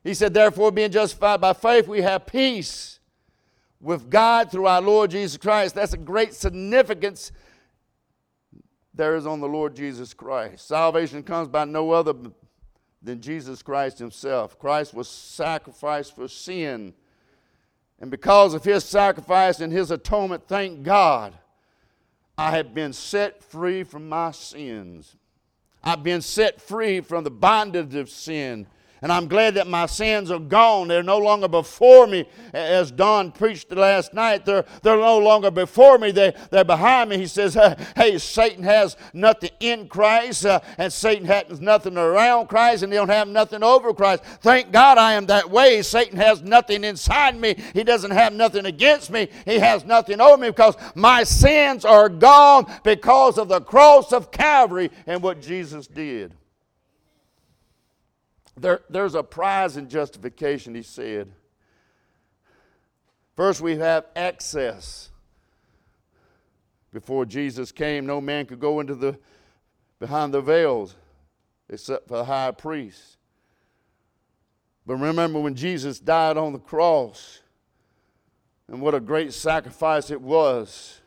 He 0.02 0.14
said, 0.14 0.32
Therefore, 0.32 0.70
being 0.70 0.90
justified 0.90 1.42
by 1.42 1.52
faith, 1.52 1.86
we 1.86 2.00
have 2.00 2.26
peace 2.26 2.98
with 3.78 4.08
God 4.08 4.50
through 4.50 4.66
our 4.66 4.80
Lord 4.80 5.10
Jesus 5.10 5.36
Christ. 5.36 5.74
That's 5.74 5.92
a 5.92 5.98
great 5.98 6.32
significance 6.32 7.30
there 8.94 9.16
is 9.16 9.26
on 9.26 9.40
the 9.40 9.48
Lord 9.48 9.74
Jesus 9.74 10.14
Christ. 10.14 10.68
Salvation 10.68 11.22
comes 11.22 11.48
by 11.48 11.64
no 11.64 11.90
other 11.90 12.14
than 13.04 13.20
Jesus 13.20 13.62
Christ 13.62 13.98
Himself. 13.98 14.58
Christ 14.58 14.94
was 14.94 15.08
sacrificed 15.08 16.16
for 16.16 16.26
sin. 16.26 16.94
And 18.00 18.10
because 18.10 18.54
of 18.54 18.64
His 18.64 18.84
sacrifice 18.84 19.60
and 19.60 19.72
His 19.72 19.90
atonement, 19.90 20.48
thank 20.48 20.82
God, 20.82 21.34
I 22.36 22.50
have 22.52 22.74
been 22.74 22.92
set 22.92 23.44
free 23.44 23.84
from 23.84 24.08
my 24.08 24.32
sins. 24.32 25.16
I've 25.82 26.02
been 26.02 26.22
set 26.22 26.60
free 26.60 27.00
from 27.00 27.24
the 27.24 27.30
bondage 27.30 27.94
of 27.94 28.08
sin. 28.08 28.66
And 29.04 29.12
I'm 29.12 29.28
glad 29.28 29.52
that 29.56 29.66
my 29.66 29.84
sins 29.84 30.30
are 30.30 30.38
gone. 30.38 30.88
They're 30.88 31.02
no 31.02 31.18
longer 31.18 31.46
before 31.46 32.06
me. 32.06 32.24
As 32.54 32.90
Don 32.90 33.32
preached 33.32 33.70
last 33.70 34.14
night, 34.14 34.46
they're, 34.46 34.64
they're 34.82 34.96
no 34.96 35.18
longer 35.18 35.50
before 35.50 35.98
me. 35.98 36.10
They, 36.10 36.32
they're 36.50 36.64
behind 36.64 37.10
me. 37.10 37.18
He 37.18 37.26
says, 37.26 37.52
Hey, 37.94 38.16
Satan 38.16 38.64
has 38.64 38.96
nothing 39.12 39.50
in 39.60 39.88
Christ, 39.88 40.46
uh, 40.46 40.60
and 40.78 40.90
Satan 40.90 41.26
has 41.26 41.60
nothing 41.60 41.98
around 41.98 42.48
Christ, 42.48 42.82
and 42.82 42.90
he 42.90 42.96
don't 42.96 43.10
have 43.10 43.28
nothing 43.28 43.62
over 43.62 43.92
Christ. 43.92 44.24
Thank 44.40 44.72
God 44.72 44.96
I 44.96 45.12
am 45.12 45.26
that 45.26 45.50
way. 45.50 45.82
Satan 45.82 46.16
has 46.16 46.40
nothing 46.40 46.82
inside 46.82 47.38
me. 47.38 47.56
He 47.74 47.84
doesn't 47.84 48.12
have 48.12 48.32
nothing 48.32 48.64
against 48.64 49.10
me. 49.10 49.28
He 49.44 49.58
has 49.58 49.84
nothing 49.84 50.18
over 50.18 50.38
me 50.38 50.48
because 50.48 50.76
my 50.94 51.24
sins 51.24 51.84
are 51.84 52.08
gone 52.08 52.72
because 52.82 53.36
of 53.36 53.48
the 53.48 53.60
cross 53.60 54.14
of 54.14 54.30
Calvary 54.30 54.90
and 55.06 55.22
what 55.22 55.42
Jesus 55.42 55.86
did. 55.86 56.32
There, 58.56 58.80
there's 58.88 59.14
a 59.14 59.22
prize 59.22 59.76
in 59.76 59.88
justification, 59.88 60.74
he 60.74 60.82
said. 60.82 61.32
First, 63.36 63.60
we 63.60 63.76
have 63.76 64.06
access. 64.14 65.10
Before 66.92 67.26
Jesus 67.26 67.72
came, 67.72 68.06
no 68.06 68.20
man 68.20 68.46
could 68.46 68.60
go 68.60 68.78
into 68.78 68.94
the 68.94 69.18
behind 69.98 70.32
the 70.32 70.40
veils 70.40 70.94
except 71.68 72.06
for 72.06 72.18
the 72.18 72.24
high 72.24 72.52
priest. 72.52 73.16
But 74.86 74.96
remember 74.96 75.40
when 75.40 75.54
Jesus 75.54 75.98
died 75.98 76.36
on 76.36 76.52
the 76.52 76.58
cross, 76.58 77.40
and 78.68 78.80
what 78.80 78.94
a 78.94 79.00
great 79.00 79.32
sacrifice 79.32 80.10
it 80.10 80.20
was. 80.20 81.00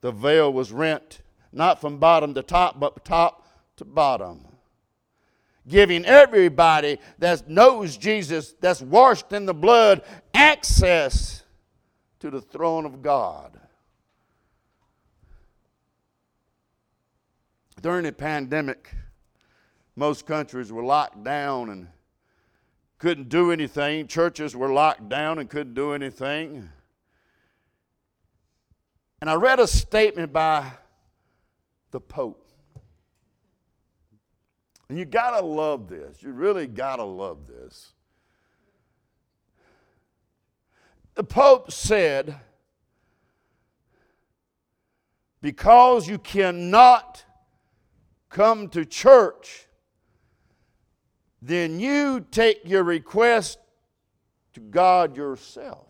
The 0.00 0.12
veil 0.12 0.52
was 0.52 0.70
rent, 0.70 1.22
not 1.52 1.80
from 1.80 1.98
bottom 1.98 2.34
to 2.34 2.42
top, 2.42 2.78
but 2.78 3.04
top 3.04 3.46
to 3.76 3.84
bottom 3.84 4.47
giving 5.68 6.04
everybody 6.04 6.98
that 7.18 7.48
knows 7.48 7.96
Jesus, 7.96 8.54
that's 8.60 8.80
washed 8.80 9.32
in 9.32 9.46
the 9.46 9.54
blood, 9.54 10.02
access 10.34 11.44
to 12.20 12.30
the 12.30 12.40
throne 12.40 12.84
of 12.84 13.02
God. 13.02 13.58
During 17.80 18.04
the 18.04 18.12
pandemic, 18.12 18.92
most 19.94 20.26
countries 20.26 20.72
were 20.72 20.82
locked 20.82 21.22
down 21.22 21.70
and 21.70 21.88
couldn't 22.98 23.28
do 23.28 23.52
anything. 23.52 24.08
Churches 24.08 24.56
were 24.56 24.72
locked 24.72 25.08
down 25.08 25.38
and 25.38 25.48
couldn't 25.48 25.74
do 25.74 25.92
anything. 25.92 26.68
And 29.20 29.30
I 29.30 29.34
read 29.34 29.60
a 29.60 29.66
statement 29.66 30.32
by 30.32 30.72
the 31.90 32.00
Pope. 32.00 32.47
And 34.88 34.98
you 34.98 35.04
got 35.04 35.38
to 35.38 35.44
love 35.44 35.88
this. 35.88 36.22
You 36.22 36.32
really 36.32 36.66
got 36.66 36.96
to 36.96 37.04
love 37.04 37.46
this. 37.46 37.92
The 41.14 41.24
Pope 41.24 41.70
said, 41.70 42.38
because 45.42 46.08
you 46.08 46.18
cannot 46.18 47.24
come 48.30 48.68
to 48.68 48.84
church, 48.84 49.66
then 51.42 51.80
you 51.80 52.24
take 52.30 52.60
your 52.64 52.82
request 52.82 53.58
to 54.54 54.60
God 54.60 55.16
yourself. 55.16 55.86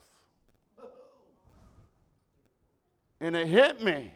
And 3.21 3.37
it 3.37 3.49
hit 3.49 3.83
me 3.83 4.13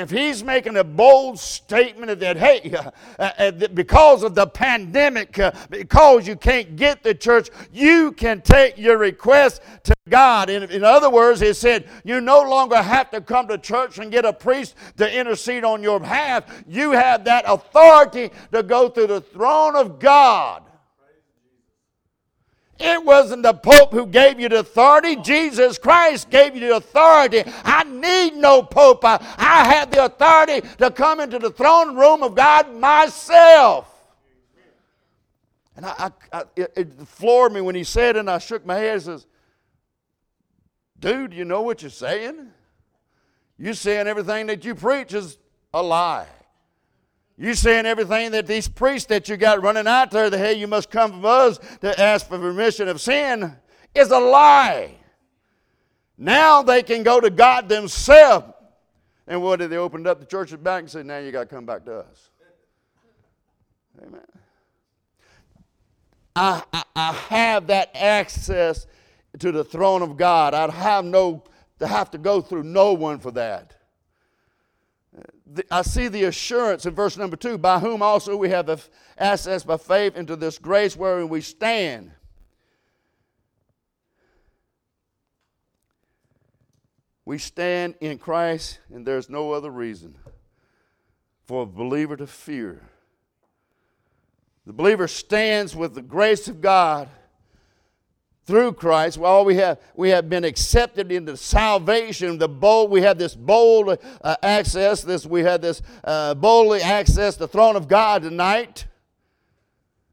if 0.00 0.10
he's 0.10 0.42
making 0.42 0.76
a 0.76 0.84
bold 0.84 1.38
statement 1.38 2.18
that, 2.20 2.36
hey, 2.36 2.74
uh, 3.18 3.30
uh, 3.38 3.50
because 3.50 4.22
of 4.22 4.34
the 4.34 4.46
pandemic, 4.46 5.38
uh, 5.38 5.52
because 5.68 6.26
you 6.26 6.36
can't 6.36 6.76
get 6.76 7.02
the 7.02 7.14
church, 7.14 7.50
you 7.72 8.12
can 8.12 8.40
take 8.40 8.78
your 8.78 8.98
request 8.98 9.62
to 9.84 9.94
God. 10.08 10.50
In, 10.50 10.64
in 10.64 10.84
other 10.84 11.10
words, 11.10 11.40
he 11.40 11.52
said, 11.52 11.88
you 12.04 12.20
no 12.20 12.42
longer 12.42 12.76
have 12.76 13.10
to 13.10 13.20
come 13.20 13.48
to 13.48 13.58
church 13.58 13.98
and 13.98 14.10
get 14.10 14.24
a 14.24 14.32
priest 14.32 14.74
to 14.96 15.18
intercede 15.18 15.64
on 15.64 15.82
your 15.82 16.00
behalf. 16.00 16.64
You 16.66 16.92
have 16.92 17.24
that 17.24 17.44
authority 17.46 18.30
to 18.52 18.62
go 18.62 18.88
through 18.88 19.08
the 19.08 19.20
throne 19.20 19.76
of 19.76 19.98
God 19.98 20.64
it 22.80 23.04
wasn't 23.04 23.42
the 23.42 23.52
Pope 23.52 23.92
who 23.92 24.06
gave 24.06 24.40
you 24.40 24.48
the 24.48 24.60
authority. 24.60 25.16
Jesus 25.16 25.78
Christ 25.78 26.30
gave 26.30 26.54
you 26.54 26.60
the 26.60 26.76
authority. 26.76 27.44
I 27.64 27.84
need 27.84 28.34
no 28.34 28.62
Pope. 28.62 29.04
I, 29.04 29.16
I 29.36 29.72
have 29.72 29.90
the 29.90 30.06
authority 30.06 30.66
to 30.78 30.90
come 30.90 31.20
into 31.20 31.38
the 31.38 31.50
throne 31.50 31.96
room 31.96 32.22
of 32.22 32.34
God 32.34 32.74
myself. 32.74 33.86
And 35.76 35.86
I, 35.86 36.10
I, 36.32 36.38
I 36.38 36.44
it, 36.56 36.92
floored 37.06 37.52
me 37.52 37.60
when 37.60 37.74
he 37.74 37.84
said, 37.84 38.16
and 38.16 38.30
I 38.30 38.38
shook 38.38 38.64
my 38.64 38.76
head 38.76 38.94
and 38.94 39.02
says, 39.02 39.26
Dude, 40.98 41.32
you 41.32 41.44
know 41.44 41.62
what 41.62 41.82
you're 41.82 41.90
saying? 41.90 42.50
You're 43.58 43.74
saying 43.74 44.06
everything 44.06 44.46
that 44.48 44.64
you 44.64 44.74
preach 44.74 45.14
is 45.14 45.38
a 45.72 45.82
lie. 45.82 46.26
You 47.40 47.54
saying 47.54 47.86
everything 47.86 48.32
that 48.32 48.46
these 48.46 48.68
priests 48.68 49.06
that 49.06 49.30
you 49.30 49.38
got 49.38 49.62
running 49.62 49.86
out 49.86 50.10
there, 50.10 50.28
that 50.28 50.36
hey, 50.36 50.52
you 50.52 50.66
must 50.66 50.90
come 50.90 51.10
from 51.10 51.24
us 51.24 51.58
to 51.80 51.98
ask 51.98 52.28
for 52.28 52.38
remission 52.38 52.86
of 52.86 53.00
sin, 53.00 53.56
is 53.94 54.10
a 54.10 54.18
lie. 54.18 54.94
Now 56.18 56.60
they 56.60 56.82
can 56.82 57.02
go 57.02 57.18
to 57.18 57.30
God 57.30 57.66
themselves. 57.66 58.52
And 59.26 59.42
what 59.42 59.58
did 59.58 59.70
they 59.70 59.78
opened 59.78 60.06
up 60.06 60.20
the 60.20 60.26
churches 60.26 60.58
back 60.58 60.80
and 60.80 60.90
said, 60.90 61.06
now 61.06 61.16
you 61.16 61.32
got 61.32 61.48
to 61.48 61.54
come 61.54 61.64
back 61.64 61.86
to 61.86 62.00
us. 62.00 62.28
Amen. 64.02 64.20
I, 66.36 66.62
I, 66.74 66.82
I 66.94 67.12
have 67.30 67.68
that 67.68 67.90
access 67.94 68.86
to 69.38 69.50
the 69.50 69.64
throne 69.64 70.02
of 70.02 70.18
God. 70.18 70.52
I'd 70.52 70.68
have 70.68 71.06
no 71.06 71.44
to 71.78 71.86
have 71.86 72.10
to 72.10 72.18
go 72.18 72.42
through 72.42 72.64
no 72.64 72.92
one 72.92 73.18
for 73.18 73.30
that. 73.30 73.79
I 75.70 75.82
see 75.82 76.08
the 76.08 76.24
assurance 76.24 76.86
in 76.86 76.94
verse 76.94 77.16
number 77.16 77.36
two, 77.36 77.58
by 77.58 77.80
whom 77.80 78.02
also 78.02 78.36
we 78.36 78.50
have 78.50 78.88
access 79.18 79.64
by 79.64 79.76
faith 79.76 80.16
into 80.16 80.36
this 80.36 80.58
grace 80.58 80.96
wherein 80.96 81.28
we 81.28 81.40
stand. 81.40 82.12
We 87.24 87.38
stand 87.38 87.96
in 88.00 88.18
Christ, 88.18 88.78
and 88.92 89.06
there's 89.06 89.28
no 89.28 89.52
other 89.52 89.70
reason 89.70 90.16
for 91.44 91.62
a 91.62 91.66
believer 91.66 92.16
to 92.16 92.26
fear. 92.26 92.88
The 94.66 94.72
believer 94.72 95.08
stands 95.08 95.74
with 95.74 95.94
the 95.94 96.02
grace 96.02 96.46
of 96.46 96.60
God 96.60 97.08
through 98.44 98.72
Christ. 98.72 99.18
Well, 99.18 99.44
we 99.44 99.56
have 99.56 99.78
we 99.94 100.10
have 100.10 100.28
been 100.28 100.44
accepted 100.44 101.12
into 101.12 101.36
salvation. 101.36 102.38
The 102.38 102.48
bold 102.48 102.90
we 102.90 103.02
have 103.02 103.18
this 103.18 103.34
bold 103.34 103.98
uh, 104.22 104.36
access. 104.42 105.02
This 105.02 105.26
we 105.26 105.42
have 105.42 105.60
this 105.60 105.82
uh, 106.04 106.34
boldly 106.34 106.80
access 106.82 107.36
the 107.36 107.48
throne 107.48 107.76
of 107.76 107.88
God 107.88 108.22
tonight. 108.22 108.86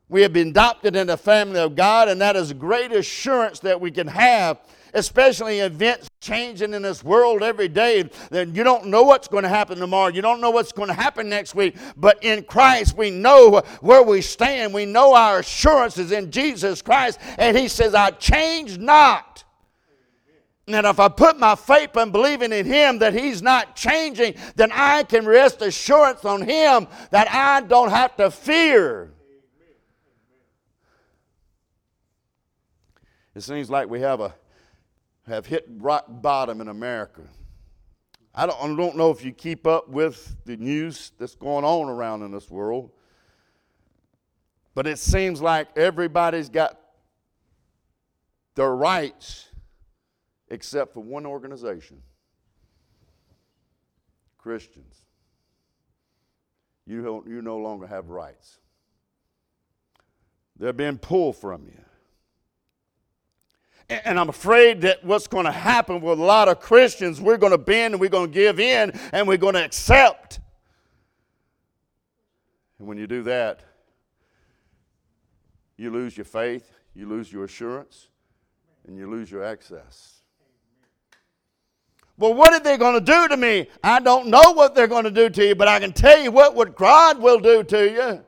We 0.09 0.21
have 0.21 0.31
been 0.31 0.49
adopted 0.49 0.95
in 0.95 1.07
the 1.07 1.17
family 1.17 1.59
of 1.59 1.75
God, 1.75 2.07
and 2.07 2.21
that 2.21 2.37
is 2.37 2.53
great 2.53 2.93
assurance 2.93 3.59
that 3.59 3.81
we 3.81 3.91
can 3.91 4.07
have 4.07 4.59
especially 4.97 5.59
events 5.59 6.09
changing 6.19 6.73
in 6.73 6.81
this 6.81 7.03
world 7.03 7.43
every 7.43 7.67
day. 7.67 8.09
Then 8.31 8.55
you 8.55 8.63
don't 8.63 8.87
know 8.87 9.03
what's 9.03 9.27
going 9.27 9.43
to 9.43 9.49
happen 9.49 9.77
tomorrow. 9.77 10.07
You 10.07 10.23
don't 10.23 10.41
know 10.41 10.49
what's 10.49 10.71
going 10.71 10.87
to 10.87 10.93
happen 10.93 11.29
next 11.29 11.53
week. 11.53 11.77
But 11.95 12.23
in 12.23 12.43
Christ, 12.43 12.97
we 12.97 13.11
know 13.11 13.61
where 13.81 14.01
we 14.01 14.21
stand. 14.21 14.73
We 14.73 14.85
know 14.85 15.13
our 15.13 15.39
assurance 15.39 15.97
is 15.97 16.11
in 16.11 16.31
Jesus 16.31 16.81
Christ. 16.81 17.19
And 17.37 17.55
He 17.55 17.67
says, 17.67 17.93
I 17.93 18.09
change 18.11 18.79
not. 18.79 19.43
And 20.67 20.85
if 20.85 20.99
I 20.99 21.07
put 21.07 21.39
my 21.39 21.55
faith 21.55 21.95
and 21.95 22.11
believing 22.11 22.51
in 22.51 22.65
Him 22.65 22.99
that 22.99 23.13
He's 23.13 23.41
not 23.41 23.75
changing, 23.75 24.33
then 24.55 24.71
I 24.73 25.03
can 25.03 25.25
rest 25.25 25.61
assurance 25.61 26.25
on 26.25 26.41
Him 26.41 26.87
that 27.11 27.31
I 27.31 27.61
don't 27.61 27.89
have 27.89 28.17
to 28.17 28.31
fear. 28.31 29.11
It 33.35 33.41
seems 33.41 33.69
like 33.69 33.87
we 33.87 34.01
have 34.01 34.19
a 34.19 34.33
have 35.27 35.45
hit 35.45 35.65
rock 35.77 36.05
bottom 36.07 36.61
in 36.61 36.67
America. 36.67 37.21
I 38.33 38.45
don't, 38.45 38.63
I 38.63 38.75
don't 38.75 38.95
know 38.95 39.11
if 39.11 39.25
you 39.25 39.31
keep 39.31 39.65
up 39.67 39.89
with 39.89 40.35
the 40.45 40.57
news 40.57 41.11
that's 41.17 41.35
going 41.35 41.65
on 41.65 41.89
around 41.89 42.23
in 42.23 42.31
this 42.31 42.49
world, 42.49 42.91
but 44.75 44.85
it 44.85 44.99
seems 44.99 45.41
like 45.41 45.75
everybody's 45.75 46.49
got 46.49 46.79
their 48.55 48.75
rights 48.75 49.49
except 50.49 50.93
for 50.93 51.01
one 51.01 51.25
organization 51.25 52.01
Christians. 54.37 55.01
You, 56.85 57.23
you 57.27 57.41
no 57.41 57.57
longer 57.57 57.85
have 57.85 58.09
rights. 58.09 58.59
They're 60.57 60.71
being 60.71 60.97
pulled 60.97 61.35
from 61.35 61.65
you. 61.65 61.83
And 63.89 64.19
I'm 64.19 64.27
afraid 64.27 64.81
that 64.81 65.03
what's 65.03 65.27
going 65.27 65.45
to 65.45 65.51
happen 65.51 66.01
with 66.01 66.19
a 66.19 66.21
lot 66.21 66.49
of 66.49 66.59
Christians, 66.59 67.21
we're 67.21 67.37
going 67.37 67.53
to 67.53 67.57
bend 67.57 67.93
and 67.93 68.01
we're 68.01 68.09
going 68.09 68.27
to 68.27 68.33
give 68.33 68.59
in 68.59 68.91
and 69.13 69.27
we're 69.27 69.37
going 69.37 69.53
to 69.53 69.63
accept. 69.63 70.39
And 72.79 72.87
when 72.87 72.97
you 72.97 73.07
do 73.07 73.23
that, 73.23 73.61
you 75.77 75.89
lose 75.89 76.17
your 76.17 76.25
faith, 76.25 76.69
you 76.93 77.07
lose 77.07 77.31
your 77.31 77.45
assurance, 77.45 78.09
and 78.87 78.97
you 78.97 79.09
lose 79.09 79.31
your 79.31 79.43
access. 79.43 80.21
Well, 82.17 82.33
what 82.33 82.51
are 82.53 82.59
they 82.59 82.77
going 82.77 82.95
to 82.95 83.01
do 83.01 83.27
to 83.27 83.37
me? 83.37 83.69
I 83.83 83.99
don't 83.99 84.27
know 84.27 84.51
what 84.51 84.73
they're 84.73 84.87
going 84.87 85.03
to 85.03 85.11
do 85.11 85.29
to 85.29 85.47
you, 85.47 85.55
but 85.55 85.67
I 85.67 85.79
can 85.79 85.93
tell 85.93 86.19
you 86.19 86.31
what, 86.31 86.55
what 86.55 86.75
God 86.75 87.21
will 87.21 87.39
do 87.39 87.63
to 87.63 87.91
you. 87.91 88.25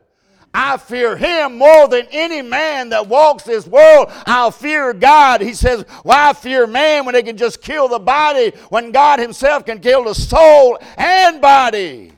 I 0.54 0.78
fear 0.78 1.16
him 1.16 1.58
more 1.58 1.88
than 1.88 2.08
any 2.12 2.42
man 2.42 2.90
that 2.90 3.08
walks 3.08 3.44
this 3.44 3.68
world. 3.68 4.08
I'll 4.26 4.52
fear 4.52 4.94
God. 4.94 5.42
He 5.42 5.54
says, 5.54 5.84
Why 6.04 6.34
fear 6.34 6.66
man 6.66 7.06
when 7.06 7.14
they 7.14 7.24
can 7.24 7.38
just 7.38 7.62
kill 7.62 7.88
the 7.88 8.00
body 8.00 8.52
when 8.70 8.92
God 8.92 9.20
himself 9.20 9.66
can 9.66 9.80
kill 9.80 10.06
the 10.06 10.16
soul 10.16 10.80
and 10.98 11.40
body? 11.40 12.14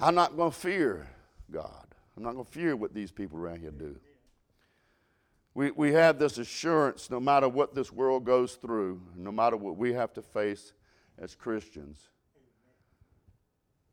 I'm 0.00 0.16
not 0.16 0.36
going 0.36 0.50
to 0.50 0.56
fear 0.56 1.06
God. 1.50 1.86
I'm 2.16 2.24
not 2.24 2.32
going 2.32 2.44
to 2.44 2.50
fear 2.50 2.74
what 2.74 2.92
these 2.92 3.12
people 3.12 3.38
around 3.38 3.60
here 3.60 3.70
do. 3.70 3.96
We, 5.54 5.70
we 5.70 5.92
have 5.92 6.18
this 6.18 6.38
assurance 6.38 7.10
no 7.10 7.20
matter 7.20 7.48
what 7.48 7.74
this 7.74 7.92
world 7.92 8.24
goes 8.24 8.54
through, 8.54 9.00
no 9.16 9.30
matter 9.30 9.56
what 9.56 9.76
we 9.76 9.92
have 9.92 10.12
to 10.14 10.22
face 10.22 10.72
as 11.18 11.34
Christians, 11.34 12.08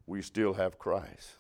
we 0.08 0.22
still 0.22 0.54
have 0.54 0.80
Christ. 0.80 1.32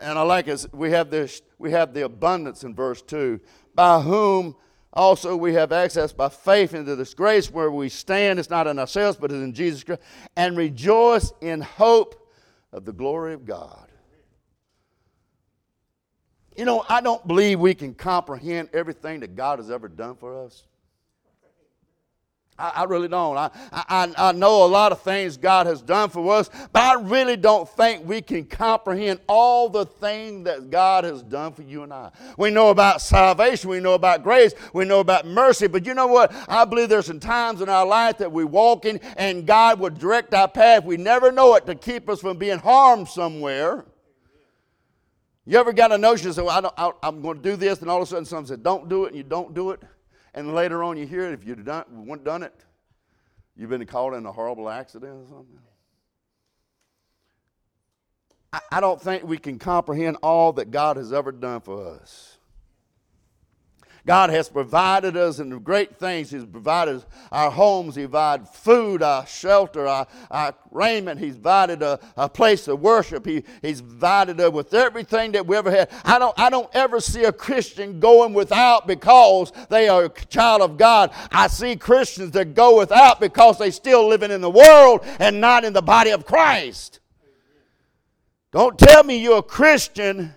And 0.00 0.18
I 0.18 0.22
like 0.22 0.48
it. 0.48 0.66
We 0.72 0.90
have 0.90 1.10
this. 1.10 1.42
We 1.58 1.70
have 1.70 1.94
the 1.94 2.04
abundance 2.04 2.64
in 2.64 2.74
verse 2.74 3.02
two, 3.02 3.40
by 3.74 4.00
whom 4.00 4.56
also 4.92 5.36
we 5.36 5.54
have 5.54 5.72
access 5.72 6.12
by 6.12 6.28
faith 6.28 6.74
into 6.74 6.96
this 6.96 7.14
grace 7.14 7.50
where 7.50 7.70
we 7.70 7.88
stand. 7.88 8.38
It's 8.38 8.50
not 8.50 8.66
in 8.66 8.78
ourselves, 8.78 9.16
but 9.16 9.30
it's 9.30 9.42
in 9.42 9.52
Jesus 9.52 9.84
Christ, 9.84 10.02
and 10.36 10.56
rejoice 10.56 11.32
in 11.40 11.60
hope 11.60 12.32
of 12.72 12.84
the 12.84 12.92
glory 12.92 13.34
of 13.34 13.44
God. 13.44 13.88
You 16.56 16.64
know, 16.64 16.84
I 16.88 17.00
don't 17.00 17.26
believe 17.26 17.60
we 17.60 17.74
can 17.74 17.94
comprehend 17.94 18.70
everything 18.72 19.20
that 19.20 19.36
God 19.36 19.58
has 19.58 19.70
ever 19.70 19.88
done 19.88 20.16
for 20.16 20.44
us. 20.44 20.64
I, 22.58 22.72
I 22.76 22.84
really 22.84 23.08
don't. 23.08 23.36
I, 23.36 23.50
I, 23.72 24.12
I 24.16 24.32
know 24.32 24.64
a 24.64 24.66
lot 24.66 24.92
of 24.92 25.02
things 25.02 25.36
God 25.36 25.66
has 25.66 25.82
done 25.82 26.08
for 26.08 26.34
us, 26.34 26.48
but 26.72 26.82
I 26.82 26.94
really 26.94 27.36
don't 27.36 27.68
think 27.68 28.06
we 28.06 28.22
can 28.22 28.44
comprehend 28.44 29.20
all 29.28 29.68
the 29.68 29.84
things 29.84 30.44
that 30.44 30.70
God 30.70 31.04
has 31.04 31.22
done 31.22 31.52
for 31.52 31.62
you 31.62 31.82
and 31.82 31.92
I. 31.92 32.10
We 32.38 32.50
know 32.50 32.70
about 32.70 33.00
salvation, 33.02 33.70
we 33.70 33.80
know 33.80 33.94
about 33.94 34.22
grace, 34.22 34.54
we 34.72 34.84
know 34.84 35.00
about 35.00 35.26
mercy, 35.26 35.66
but 35.66 35.84
you 35.84 35.94
know 35.94 36.06
what? 36.06 36.32
I 36.48 36.64
believe 36.64 36.88
there's 36.88 37.06
some 37.06 37.20
times 37.20 37.60
in 37.60 37.68
our 37.68 37.86
life 37.86 38.18
that 38.18 38.32
we 38.32 38.44
walk 38.44 38.84
in 38.84 39.00
and 39.16 39.46
God 39.46 39.78
would 39.80 39.98
direct 39.98 40.32
our 40.34 40.48
path. 40.48 40.84
We 40.84 40.96
never 40.96 41.30
know 41.30 41.54
it 41.56 41.66
to 41.66 41.74
keep 41.74 42.08
us 42.08 42.20
from 42.20 42.38
being 42.38 42.58
harmed 42.58 43.08
somewhere. 43.08 43.84
You 45.44 45.58
ever 45.58 45.72
got 45.72 45.92
a 45.92 45.98
notion, 45.98 46.32
so 46.32 46.48
I 46.48 46.58
am 47.04 47.22
going 47.22 47.36
to 47.36 47.42
do 47.42 47.54
this, 47.54 47.80
and 47.80 47.88
all 47.88 47.98
of 47.98 48.02
a 48.02 48.06
sudden 48.06 48.24
someone 48.24 48.46
said, 48.46 48.64
don't 48.64 48.88
do 48.88 49.04
it, 49.04 49.08
and 49.08 49.16
you 49.16 49.22
don't 49.22 49.54
do 49.54 49.70
it? 49.70 49.80
And 50.36 50.54
later 50.54 50.84
on 50.84 50.98
you 50.98 51.06
hear 51.06 51.22
it, 51.22 51.32
if 51.32 51.44
you'd 51.44 51.64
done, 51.64 51.84
done 52.22 52.42
it, 52.42 52.54
you've 53.56 53.70
been 53.70 53.84
caught 53.86 54.12
in 54.12 54.26
a 54.26 54.30
horrible 54.30 54.68
accident 54.68 55.12
or 55.12 55.26
something. 55.26 55.58
I, 58.52 58.60
I 58.72 58.80
don't 58.80 59.00
think 59.00 59.24
we 59.24 59.38
can 59.38 59.58
comprehend 59.58 60.18
all 60.22 60.52
that 60.52 60.70
God 60.70 60.98
has 60.98 61.12
ever 61.12 61.32
done 61.32 61.62
for 61.62 61.88
us. 61.88 62.35
God 64.06 64.30
has 64.30 64.48
provided 64.48 65.16
us 65.16 65.40
in 65.40 65.50
great 65.58 65.98
things. 65.98 66.30
He's 66.30 66.44
provided 66.44 67.04
our 67.32 67.50
homes, 67.50 67.96
He's 67.96 68.04
provided 68.04 68.48
food, 68.48 69.02
our 69.02 69.26
shelter, 69.26 69.88
our, 69.88 70.06
our 70.30 70.54
raiment. 70.70 71.18
He's 71.18 71.34
provided 71.34 71.82
a, 71.82 71.98
a 72.16 72.28
place 72.28 72.68
of 72.68 72.80
worship. 72.80 73.26
He, 73.26 73.42
he's 73.62 73.82
provided 73.82 74.40
us 74.40 74.52
with 74.52 74.72
everything 74.72 75.32
that 75.32 75.44
we 75.44 75.56
ever 75.56 75.72
had. 75.72 75.90
I 76.04 76.20
don't, 76.20 76.38
I 76.38 76.50
don't 76.50 76.72
ever 76.72 77.00
see 77.00 77.24
a 77.24 77.32
Christian 77.32 77.98
going 77.98 78.32
without 78.32 78.86
because 78.86 79.52
they 79.70 79.88
are 79.88 80.04
a 80.04 80.08
child 80.08 80.62
of 80.62 80.76
God. 80.78 81.10
I 81.32 81.48
see 81.48 81.74
Christians 81.74 82.30
that 82.30 82.54
go 82.54 82.78
without 82.78 83.20
because 83.20 83.58
they 83.58 83.72
still 83.72 84.06
living 84.06 84.30
in 84.30 84.40
the 84.40 84.48
world 84.48 85.04
and 85.18 85.40
not 85.40 85.64
in 85.64 85.72
the 85.72 85.82
body 85.82 86.10
of 86.10 86.24
Christ. 86.24 87.00
Don't 88.52 88.78
tell 88.78 89.02
me 89.02 89.16
you're 89.16 89.38
a 89.38 89.42
Christian 89.42 90.32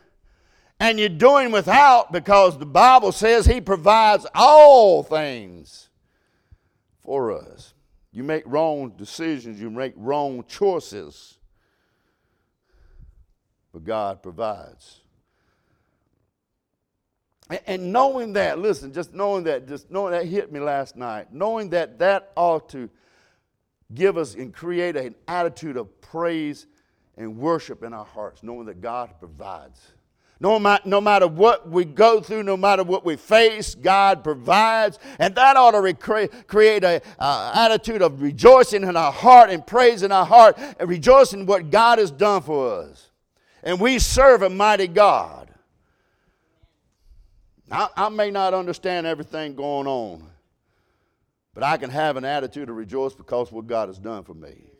and 0.79 0.99
you're 0.99 1.09
doing 1.09 1.51
without 1.51 2.11
because 2.11 2.57
the 2.57 2.65
Bible 2.65 3.11
says 3.11 3.45
He 3.45 3.59
provides 3.61 4.25
all 4.33 5.03
things 5.03 5.89
for 7.03 7.31
us. 7.31 7.73
You 8.11 8.23
make 8.23 8.43
wrong 8.45 8.93
decisions, 8.97 9.59
you 9.59 9.69
make 9.69 9.93
wrong 9.95 10.43
choices, 10.47 11.37
but 13.71 13.83
God 13.83 14.23
provides. 14.23 15.01
And 17.65 17.91
knowing 17.91 18.33
that, 18.33 18.59
listen, 18.59 18.93
just 18.93 19.13
knowing 19.13 19.43
that, 19.45 19.67
just 19.67 19.89
knowing 19.89 20.11
that 20.11 20.25
hit 20.25 20.51
me 20.51 20.59
last 20.59 20.95
night, 20.95 21.33
knowing 21.33 21.69
that 21.71 21.97
that 21.97 22.31
ought 22.35 22.69
to 22.69 22.89
give 23.93 24.17
us 24.17 24.35
and 24.35 24.53
create 24.53 24.95
an 24.95 25.15
attitude 25.27 25.75
of 25.75 25.99
praise 25.99 26.67
and 27.17 27.37
worship 27.37 27.83
in 27.83 27.91
our 27.91 28.05
hearts, 28.05 28.43
knowing 28.43 28.65
that 28.67 28.81
God 28.81 29.13
provides. 29.19 29.81
No, 30.41 30.57
no 30.85 31.01
matter 31.01 31.27
what 31.27 31.69
we 31.69 31.83
go 31.83 32.21
through, 32.21 32.43
no 32.43 32.55
matter 32.55 32.83
what 32.83 33.03
we 33.03 33.17
face, 33.17 33.75
God 33.75 34.23
provides. 34.23 34.97
And 35.19 35.35
that 35.35 35.57
ought 35.57 35.71
to 35.71 35.79
recre- 35.79 36.47
create 36.47 36.85
an 36.85 37.01
attitude 37.19 38.01
of 38.01 38.21
rejoicing 38.21 38.83
in 38.83 38.95
our 38.95 39.11
heart 39.11 39.49
and 39.49 39.67
praise 39.67 40.01
in 40.01 40.13
our 40.13 40.25
heart 40.25 40.57
and 40.79 40.87
rejoicing 40.87 41.41
in 41.41 41.45
what 41.45 41.69
God 41.69 41.99
has 41.99 42.09
done 42.09 42.41
for 42.41 42.83
us. 42.83 43.09
And 43.63 43.81
we 43.81 43.99
serve 43.99 44.41
a 44.41 44.49
mighty 44.49 44.87
God. 44.87 45.49
I, 47.69 47.89
I 47.97 48.09
may 48.09 48.31
not 48.31 48.53
understand 48.53 49.05
everything 49.05 49.55
going 49.55 49.87
on, 49.87 50.23
but 51.53 51.63
I 51.63 51.75
can 51.75 51.89
have 51.89 52.15
an 52.15 52.23
attitude 52.23 52.69
of 52.69 52.77
rejoice 52.77 53.13
because 53.13 53.51
what 53.51 53.67
God 53.67 53.89
has 53.89 53.99
done 53.99 54.23
for 54.23 54.33
me. 54.33 54.71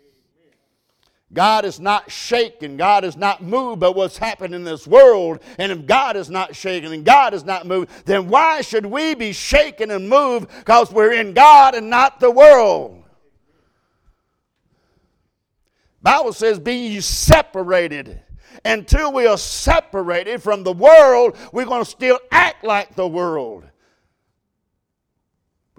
God 1.31 1.63
is 1.63 1.79
not 1.79 2.11
shaken. 2.11 2.75
God 2.75 3.03
is 3.03 3.15
not 3.15 3.43
moved 3.43 3.79
by 3.79 3.89
what's 3.89 4.17
happened 4.17 4.55
in 4.55 4.63
this 4.63 4.87
world. 4.87 5.39
And 5.59 5.71
if 5.71 5.85
God 5.85 6.15
is 6.15 6.29
not 6.29 6.55
shaken 6.55 6.91
and 6.91 7.05
God 7.05 7.33
is 7.35 7.43
not 7.43 7.67
moved, 7.67 7.91
then 8.05 8.29
why 8.29 8.61
should 8.61 8.85
we 8.85 9.13
be 9.13 9.31
shaken 9.31 9.91
and 9.91 10.09
moved 10.09 10.49
because 10.49 10.91
we're 10.91 11.13
in 11.13 11.33
God 11.33 11.75
and 11.75 11.89
not 11.89 12.19
the 12.19 12.31
world? 12.31 13.03
Bible 16.01 16.33
says, 16.33 16.57
be 16.59 16.73
ye 16.73 17.01
separated. 17.01 18.21
Until 18.65 19.13
we 19.13 19.27
are 19.27 19.37
separated 19.37 20.41
from 20.41 20.63
the 20.63 20.73
world, 20.73 21.37
we're 21.53 21.65
going 21.65 21.83
to 21.83 21.89
still 21.89 22.19
act 22.31 22.63
like 22.63 22.95
the 22.95 23.07
world. 23.07 23.65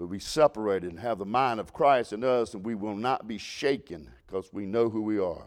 But 0.01 0.07
we 0.07 0.17
separated 0.17 0.89
and 0.89 0.99
have 0.99 1.19
the 1.19 1.27
mind 1.27 1.59
of 1.59 1.73
Christ 1.73 2.11
in 2.11 2.23
us, 2.23 2.55
and 2.55 2.65
we 2.65 2.73
will 2.73 2.95
not 2.95 3.27
be 3.27 3.37
shaken 3.37 4.09
because 4.25 4.51
we 4.51 4.65
know 4.65 4.89
who 4.89 5.03
we 5.03 5.19
are. 5.19 5.45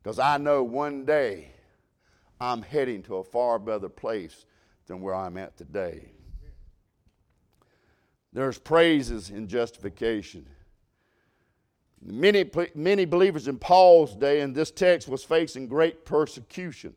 Because 0.00 0.20
I 0.20 0.38
know 0.38 0.62
one 0.62 1.04
day 1.04 1.48
I'm 2.40 2.62
heading 2.62 3.02
to 3.02 3.16
a 3.16 3.24
far 3.24 3.58
better 3.58 3.88
place 3.88 4.46
than 4.86 5.00
where 5.00 5.12
I'm 5.12 5.36
at 5.38 5.56
today. 5.56 6.12
There's 8.32 8.60
praises 8.60 9.30
in 9.30 9.48
justification. 9.48 10.46
Many, 12.00 12.48
many 12.76 13.06
believers 13.06 13.48
in 13.48 13.58
Paul's 13.58 14.14
day 14.14 14.40
in 14.40 14.52
this 14.52 14.70
text 14.70 15.08
was 15.08 15.24
facing 15.24 15.66
great 15.66 16.04
persecution. 16.04 16.94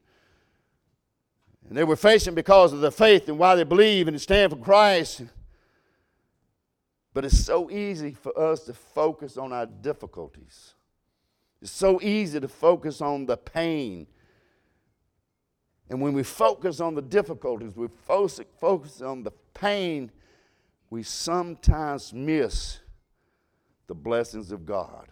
And 1.68 1.76
they 1.76 1.84
were 1.84 1.96
facing 1.96 2.36
because 2.36 2.72
of 2.72 2.82
their 2.82 2.92
faith 2.92 3.28
and 3.28 3.40
why 3.40 3.56
they 3.56 3.64
believe 3.64 4.08
and 4.08 4.22
stand 4.22 4.52
for 4.52 4.60
Christ. 4.60 5.24
But 7.14 7.26
it's 7.26 7.40
so 7.40 7.70
easy 7.70 8.14
for 8.14 8.38
us 8.38 8.62
to 8.66 8.74
focus 8.74 9.38
on 9.38 9.52
our 9.52 9.66
difficulties. 9.66 10.76
It's 11.62 11.72
so 11.72 12.00
easy 12.02 12.40
to 12.40 12.48
focus 12.48 13.02
on 13.02 13.26
the 13.26 13.38
pain. 13.38 14.08
And 15.90 16.02
when 16.02 16.14
we 16.14 16.24
focus 16.24 16.80
on 16.80 16.94
the 16.94 17.02
difficulties, 17.02 17.76
we 17.76 17.88
focus 18.06 19.02
on 19.02 19.24
the 19.24 19.32
pain, 19.54 20.12
we 20.90 21.04
sometimes 21.04 22.14
miss 22.14 22.80
the 23.88 23.96
blessings 23.96 24.52
of 24.52 24.66
God. 24.66 25.08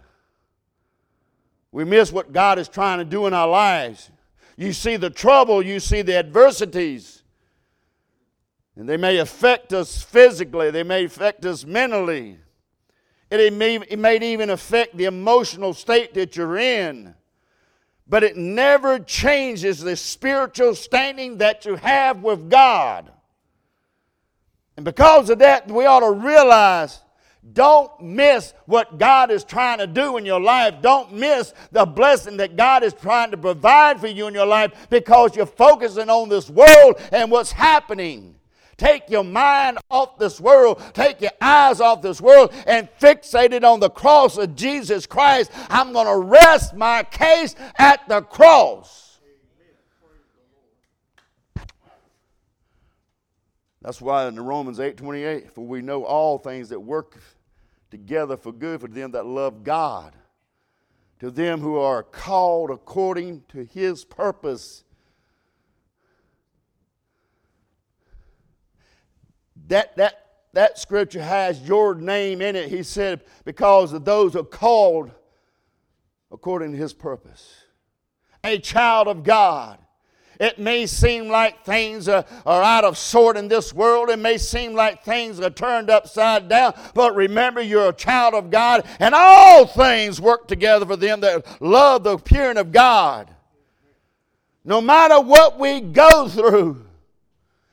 We 1.71 1.83
miss 1.83 2.12
what 2.12 2.31
God 2.31 2.60
is 2.60 2.69
trying 2.69 2.99
to 2.99 3.05
do 3.05 3.27
in 3.27 3.33
our 3.33 3.47
lives. 3.47 4.12
You 4.55 4.71
see 4.71 4.97
the 4.97 5.10
trouble, 5.10 5.62
you 5.62 5.79
see 5.79 6.01
the 6.01 6.17
adversities, 6.17 7.23
And 8.77 8.87
they 8.87 8.97
may 8.97 9.17
affect 9.17 9.73
us 9.73 10.03
physically, 10.03 10.69
they 10.69 10.83
may 10.83 11.05
affect 11.05 11.43
us 11.45 11.65
mentally. 11.65 12.37
It 13.29 13.51
may, 13.51 13.75
it 13.75 13.99
may 13.99 14.17
even 14.31 14.51
affect 14.51 14.95
the 14.95 15.05
emotional 15.05 15.73
state 15.73 16.13
that 16.13 16.37
you're 16.37 16.57
in. 16.57 17.15
But 18.07 18.23
it 18.23 18.37
never 18.37 18.99
changes 18.99 19.79
the 19.79 19.97
spiritual 19.97 20.75
standing 20.75 21.39
that 21.39 21.65
you 21.65 21.75
have 21.75 22.23
with 22.23 22.49
God. 22.49 23.11
And 24.77 24.85
because 24.85 25.29
of 25.29 25.39
that, 25.39 25.69
we 25.69 25.85
ought 25.85 25.99
to 26.01 26.11
realize 26.11 27.01
don't 27.53 27.99
miss 27.99 28.53
what 28.65 28.97
God 28.97 29.31
is 29.31 29.43
trying 29.43 29.79
to 29.79 29.87
do 29.87 30.17
in 30.17 30.25
your 30.25 30.39
life. 30.39 30.75
Don't 30.81 31.13
miss 31.13 31.53
the 31.71 31.85
blessing 31.85 32.37
that 32.37 32.55
God 32.55 32.83
is 32.83 32.93
trying 32.93 33.31
to 33.31 33.37
provide 33.37 33.99
for 33.99 34.07
you 34.07 34.27
in 34.27 34.33
your 34.33 34.45
life 34.45 34.87
because 34.89 35.35
you're 35.35 35.45
focusing 35.45 36.09
on 36.09 36.29
this 36.29 36.49
world 36.49 37.01
and 37.11 37.31
what's 37.31 37.51
happening. 37.51 38.37
Take 38.77 39.09
your 39.09 39.23
mind 39.23 39.79
off 39.89 40.19
this 40.19 40.39
world. 40.39 40.81
Take 40.93 41.21
your 41.21 41.31
eyes 41.41 41.81
off 41.81 42.01
this 42.01 42.21
world 42.21 42.53
and 42.67 42.87
fixate 43.01 43.51
it 43.51 43.63
on 43.63 43.79
the 43.79 43.89
cross 43.89 44.37
of 44.37 44.55
Jesus 44.55 45.07
Christ. 45.07 45.51
I'm 45.69 45.93
going 45.93 46.05
to 46.05 46.27
rest 46.27 46.75
my 46.75 47.03
case 47.03 47.55
at 47.77 48.07
the 48.07 48.21
cross. 48.21 49.07
That's 53.81 54.01
why 54.01 54.27
in 54.27 54.35
the 54.35 54.41
Romans 54.41 54.79
8 54.79 54.97
28, 54.97 55.51
for 55.53 55.65
we 55.65 55.81
know 55.81 56.03
all 56.03 56.37
things 56.37 56.69
that 56.69 56.79
work 56.79 57.17
together 57.89 58.35
for 58.35 58.51
good 58.51 58.81
for 58.81 58.87
them 58.87 59.11
that 59.11 59.25
love 59.25 59.63
God, 59.63 60.13
to 61.19 61.31
them 61.31 61.61
who 61.61 61.77
are 61.77 62.03
called 62.03 62.69
according 62.69 63.43
to 63.47 63.63
his 63.63 64.03
purpose. 64.03 64.83
That, 69.67 69.95
that, 69.97 70.25
that 70.53 70.77
scripture 70.80 71.21
has 71.21 71.62
your 71.62 71.95
name 71.95 72.41
in 72.41 72.56
it. 72.56 72.69
He 72.69 72.84
said, 72.84 73.21
because 73.45 73.93
of 73.93 74.06
those 74.06 74.34
who 74.34 74.39
are 74.39 74.43
called 74.43 75.12
according 76.32 76.71
to 76.71 76.77
his 76.77 76.93
purpose. 76.93 77.63
A 78.43 78.60
child 78.60 79.08
of 79.08 79.23
God 79.23 79.80
it 80.39 80.60
may 80.60 80.86
seem 80.86 81.30
like 81.30 81.65
things 81.65 82.08
are, 82.08 82.23
are 82.45 82.62
out 82.62 82.84
of 82.84 82.97
sort 82.97 83.38
in 83.38 83.47
this 83.47 83.73
world. 83.73 84.10
It 84.10 84.19
may 84.19 84.38
seem 84.38 84.73
like 84.73 85.03
things 85.03 85.39
are 85.39 85.49
turned 85.49 85.89
upside 85.89 86.47
down. 86.47 86.73
But 86.93 87.15
remember, 87.15 87.62
you're 87.62 87.89
a 87.89 87.93
child 87.93 88.36
of 88.36 88.51
God, 88.51 88.86
and 88.99 89.15
all 89.15 89.65
things 89.65 90.21
work 90.21 90.47
together 90.47 90.86
for 90.86 90.95
them 90.95 91.21
that 91.21 91.62
love 91.62 92.03
the 92.03 92.12
appearing 92.12 92.58
of 92.58 92.71
God. 92.71 93.34
No 94.63 94.80
matter 94.80 95.19
what 95.19 95.58
we 95.58 95.82
go 95.82 96.27
through, 96.27 96.86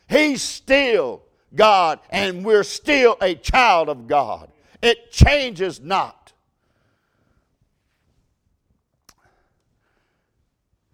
He's 0.09 0.41
still 0.41 1.23
God, 1.57 2.01
and 2.11 2.45
we're 2.45 2.65
still 2.65 3.17
a 3.21 3.35
child 3.35 3.89
of 3.89 4.07
God. 4.07 4.51
It 4.83 5.11
changes 5.11 5.81
not. 5.81 6.25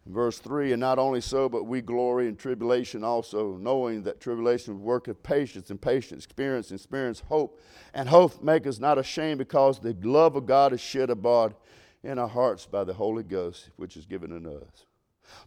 Verse 0.06 0.38
3 0.38 0.72
And 0.72 0.80
not 0.80 0.98
only 0.98 1.20
so, 1.20 1.48
but 1.48 1.64
we 1.64 1.80
glory 1.80 2.26
in 2.28 2.36
tribulation 2.36 3.04
also, 3.04 3.56
knowing 3.56 4.02
that 4.02 4.20
tribulation 4.20 4.82
worketh 4.82 5.22
patience, 5.22 5.70
and 5.70 5.80
patience 5.80 6.24
experience, 6.24 6.70
and 6.70 6.78
experience 6.78 7.20
hope. 7.28 7.60
And 7.94 8.08
hope 8.08 8.42
make 8.42 8.66
us 8.66 8.78
not 8.78 8.98
ashamed, 8.98 9.38
because 9.38 9.78
the 9.78 9.96
love 10.02 10.36
of 10.36 10.46
God 10.46 10.72
is 10.72 10.80
shed 10.80 11.10
abroad 11.10 11.54
in 12.02 12.18
our 12.18 12.28
hearts 12.28 12.66
by 12.66 12.84
the 12.84 12.94
Holy 12.94 13.22
Ghost, 13.22 13.70
which 13.76 13.96
is 13.96 14.06
given 14.06 14.32
unto 14.32 14.56
us. 14.56 14.86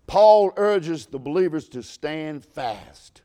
Paul 0.08 0.54
urges 0.56 1.08
the 1.08 1.20
believers 1.20 1.68
to 1.70 1.84
stand 1.84 2.46
fast. 2.46 3.22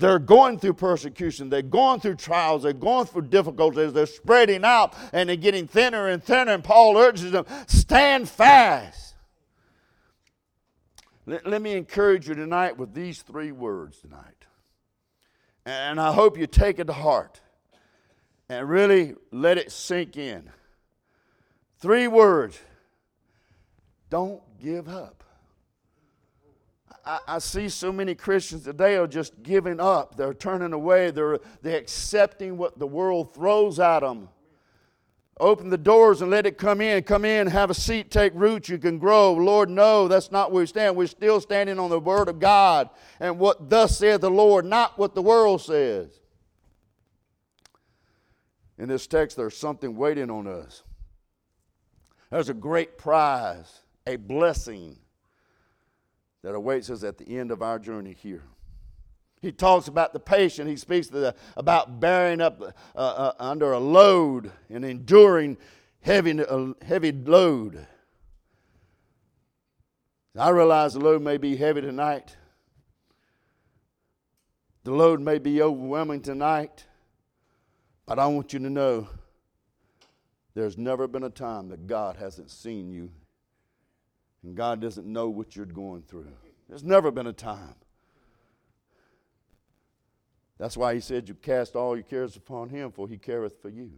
They're 0.00 0.18
going 0.18 0.58
through 0.58 0.74
persecution, 0.74 1.50
they're 1.50 1.60
going 1.60 2.00
through 2.00 2.16
trials, 2.16 2.62
they're 2.62 2.72
going 2.72 3.04
through 3.04 3.28
difficulties, 3.28 3.92
they're 3.92 4.06
spreading 4.06 4.64
out, 4.64 4.94
and 5.12 5.28
they're 5.28 5.36
getting 5.36 5.68
thinner 5.68 6.08
and 6.08 6.24
thinner. 6.24 6.52
And 6.52 6.64
Paul 6.64 6.96
urges 6.96 7.32
them, 7.32 7.44
stand 7.66 8.26
fast. 8.26 9.14
Let, 11.26 11.46
let 11.46 11.60
me 11.60 11.74
encourage 11.74 12.28
you 12.28 12.34
tonight 12.34 12.78
with 12.78 12.94
these 12.94 13.20
three 13.20 13.52
words 13.52 14.00
tonight. 14.00 14.46
And 15.66 16.00
I 16.00 16.12
hope 16.14 16.38
you 16.38 16.46
take 16.46 16.78
it 16.78 16.86
to 16.86 16.94
heart 16.94 17.42
and 18.48 18.66
really 18.66 19.16
let 19.30 19.58
it 19.58 19.70
sink 19.70 20.16
in. 20.16 20.50
Three 21.78 22.08
words 22.08 22.58
don't 24.08 24.40
give 24.58 24.88
up. 24.88 25.22
I, 27.26 27.38
see 27.38 27.68
so 27.68 27.92
many 27.92 28.14
Christians 28.14 28.64
today 28.64 28.96
are 28.96 29.06
just 29.06 29.42
giving 29.42 29.80
up. 29.80 30.16
They're 30.16 30.34
turning 30.34 30.72
away. 30.72 31.10
They're, 31.10 31.40
they're 31.62 31.78
accepting 31.78 32.56
what 32.56 32.78
the 32.78 32.86
world 32.86 33.34
throws 33.34 33.80
at 33.80 34.00
them. 34.00 34.28
Open 35.40 35.70
the 35.70 35.78
doors 35.78 36.20
and 36.20 36.30
let 36.30 36.46
it 36.46 36.58
come 36.58 36.80
in. 36.80 37.02
Come 37.02 37.24
in, 37.24 37.46
have 37.46 37.70
a 37.70 37.74
seat, 37.74 38.10
take 38.10 38.32
root. 38.34 38.68
You 38.68 38.78
can 38.78 38.98
grow. 38.98 39.32
Lord, 39.32 39.70
no, 39.70 40.06
that's 40.06 40.30
not 40.30 40.52
where 40.52 40.62
we 40.62 40.66
stand. 40.66 40.96
We're 40.96 41.06
still 41.06 41.40
standing 41.40 41.78
on 41.78 41.90
the 41.90 41.98
Word 41.98 42.28
of 42.28 42.38
God 42.38 42.90
and 43.18 43.38
what 43.38 43.70
thus 43.70 43.98
saith 43.98 44.20
the 44.20 44.30
Lord, 44.30 44.66
not 44.66 44.98
what 44.98 45.14
the 45.14 45.22
world 45.22 45.62
says. 45.62 46.20
In 48.78 48.88
this 48.88 49.06
text, 49.06 49.36
there's 49.36 49.56
something 49.56 49.96
waiting 49.96 50.30
on 50.30 50.46
us. 50.46 50.82
There's 52.30 52.50
a 52.50 52.54
great 52.54 52.98
prize, 52.98 53.80
a 54.06 54.16
blessing 54.16 54.98
that 56.42 56.54
awaits 56.54 56.90
us 56.90 57.04
at 57.04 57.18
the 57.18 57.38
end 57.38 57.50
of 57.50 57.62
our 57.62 57.78
journey 57.78 58.16
here. 58.20 58.42
He 59.40 59.52
talks 59.52 59.88
about 59.88 60.12
the 60.12 60.20
patient. 60.20 60.68
He 60.68 60.76
speaks 60.76 61.08
the, 61.08 61.34
about 61.56 61.98
bearing 62.00 62.40
up 62.40 62.60
uh, 62.62 62.98
uh, 62.98 63.32
under 63.38 63.72
a 63.72 63.78
load 63.78 64.52
and 64.68 64.84
enduring 64.84 65.56
heavy, 66.00 66.42
uh, 66.42 66.74
heavy 66.82 67.12
load. 67.12 67.86
I 70.38 70.50
realize 70.50 70.92
the 70.92 71.00
load 71.00 71.22
may 71.22 71.38
be 71.38 71.56
heavy 71.56 71.80
tonight. 71.80 72.36
The 74.84 74.92
load 74.92 75.20
may 75.20 75.38
be 75.38 75.60
overwhelming 75.60 76.20
tonight. 76.20 76.86
But 78.06 78.18
I 78.18 78.26
want 78.26 78.52
you 78.52 78.58
to 78.58 78.70
know 78.70 79.08
there's 80.54 80.76
never 80.76 81.06
been 81.06 81.24
a 81.24 81.30
time 81.30 81.68
that 81.68 81.86
God 81.86 82.16
hasn't 82.16 82.50
seen 82.50 82.90
you 82.90 83.10
and 84.42 84.54
God 84.56 84.80
doesn't 84.80 85.06
know 85.06 85.28
what 85.28 85.54
you're 85.54 85.66
going 85.66 86.02
through. 86.02 86.32
There's 86.68 86.84
never 86.84 87.10
been 87.10 87.26
a 87.26 87.32
time. 87.32 87.74
That's 90.58 90.76
why 90.76 90.94
he 90.94 91.00
said, 91.00 91.28
You 91.28 91.34
cast 91.34 91.74
all 91.74 91.96
your 91.96 92.04
cares 92.04 92.36
upon 92.36 92.68
him, 92.68 92.92
for 92.92 93.08
he 93.08 93.16
careth 93.16 93.60
for 93.60 93.70
you. 93.70 93.92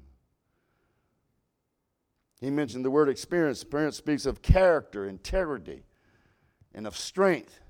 He 2.41 2.51
mentioned 2.51 2.85
the 2.85 2.91
word 2.91 3.09
experience. 3.09 3.63
Experience 3.63 3.97
speaks 3.97 4.27
of 4.27 4.43
character, 4.43 5.07
integrity, 5.07 5.85
and 6.75 6.87
of 6.87 6.97
strength. 6.97 7.61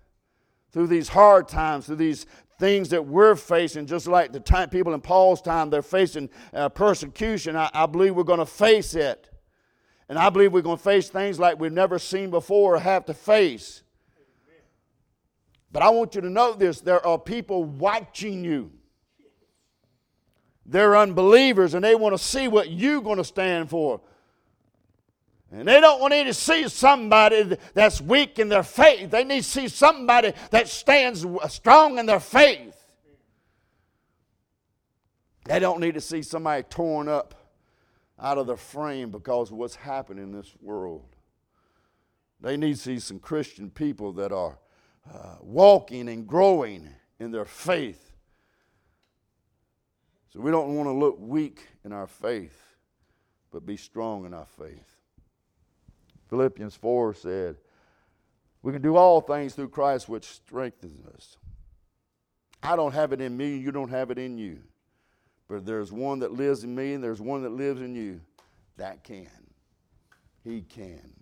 Through 0.70 0.86
these 0.86 1.08
hard 1.08 1.48
times, 1.48 1.86
through 1.86 1.96
these 1.96 2.26
things 2.58 2.90
that 2.90 3.04
we're 3.04 3.34
facing, 3.34 3.86
just 3.86 4.06
like 4.06 4.32
the 4.32 4.40
time 4.40 4.70
people 4.70 4.94
in 4.94 5.00
Paul's 5.00 5.42
time, 5.42 5.68
they're 5.68 5.82
facing 5.82 6.30
uh, 6.54 6.68
persecution. 6.68 7.56
I, 7.56 7.70
I 7.74 7.86
believe 7.86 8.14
we're 8.14 8.22
going 8.22 8.38
to 8.38 8.46
face 8.46 8.94
it. 8.94 9.28
And 10.12 10.18
I 10.18 10.28
believe 10.28 10.52
we're 10.52 10.60
going 10.60 10.76
to 10.76 10.82
face 10.82 11.08
things 11.08 11.38
like 11.38 11.58
we've 11.58 11.72
never 11.72 11.98
seen 11.98 12.28
before 12.28 12.74
or 12.74 12.78
have 12.78 13.06
to 13.06 13.14
face. 13.14 13.82
But 15.72 15.82
I 15.82 15.88
want 15.88 16.14
you 16.14 16.20
to 16.20 16.28
know 16.28 16.52
this 16.52 16.82
there 16.82 17.06
are 17.06 17.18
people 17.18 17.64
watching 17.64 18.44
you. 18.44 18.72
They're 20.66 20.98
unbelievers 20.98 21.72
and 21.72 21.82
they 21.82 21.94
want 21.94 22.14
to 22.14 22.22
see 22.22 22.46
what 22.46 22.70
you're 22.70 23.00
going 23.00 23.16
to 23.16 23.24
stand 23.24 23.70
for. 23.70 24.02
And 25.50 25.66
they 25.66 25.80
don't 25.80 25.98
want 25.98 26.12
to 26.12 26.34
see 26.34 26.68
somebody 26.68 27.56
that's 27.72 28.02
weak 28.02 28.38
in 28.38 28.50
their 28.50 28.64
faith. 28.64 29.10
They 29.10 29.24
need 29.24 29.44
to 29.44 29.48
see 29.48 29.68
somebody 29.68 30.34
that 30.50 30.68
stands 30.68 31.24
strong 31.48 31.96
in 31.96 32.04
their 32.04 32.20
faith. 32.20 32.76
They 35.46 35.58
don't 35.58 35.80
need 35.80 35.94
to 35.94 36.02
see 36.02 36.20
somebody 36.20 36.64
torn 36.64 37.08
up 37.08 37.41
out 38.22 38.38
of 38.38 38.46
their 38.46 38.56
frame 38.56 39.10
because 39.10 39.50
of 39.50 39.56
what's 39.56 39.74
happening 39.74 40.24
in 40.24 40.32
this 40.32 40.54
world. 40.60 41.16
They 42.40 42.56
need 42.56 42.76
to 42.76 42.80
see 42.80 42.98
some 42.98 43.18
Christian 43.18 43.70
people 43.70 44.12
that 44.14 44.32
are 44.32 44.58
uh, 45.12 45.36
walking 45.40 46.08
and 46.08 46.26
growing 46.26 46.88
in 47.18 47.32
their 47.32 47.44
faith 47.44 48.12
so 50.32 50.40
we 50.40 50.50
don't 50.50 50.74
want 50.74 50.86
to 50.86 50.92
look 50.92 51.16
weak 51.18 51.68
in 51.84 51.92
our 51.92 52.06
faith, 52.06 52.58
but 53.50 53.66
be 53.66 53.76
strong 53.76 54.24
in 54.24 54.32
our 54.32 54.46
faith. 54.46 54.96
Philippians 56.30 56.74
4 56.74 57.12
said, 57.12 57.56
We 58.62 58.72
can 58.72 58.80
do 58.80 58.96
all 58.96 59.20
things 59.20 59.54
through 59.54 59.68
Christ 59.68 60.08
which 60.08 60.24
strengthens 60.24 61.06
us. 61.14 61.36
I 62.62 62.76
don't 62.76 62.94
have 62.94 63.12
it 63.12 63.20
in 63.20 63.36
me, 63.36 63.58
you 63.58 63.72
don't 63.72 63.90
have 63.90 64.10
it 64.10 64.18
in 64.18 64.38
you. 64.38 64.60
But 65.52 65.66
there's 65.66 65.92
one 65.92 66.20
that 66.20 66.32
lives 66.32 66.64
in 66.64 66.74
me 66.74 66.94
and 66.94 67.04
there's 67.04 67.20
one 67.20 67.42
that 67.42 67.50
lives 67.50 67.82
in 67.82 67.94
you 67.94 68.22
that 68.78 69.04
can. 69.04 69.28
He 70.42 70.62
can. 70.62 71.12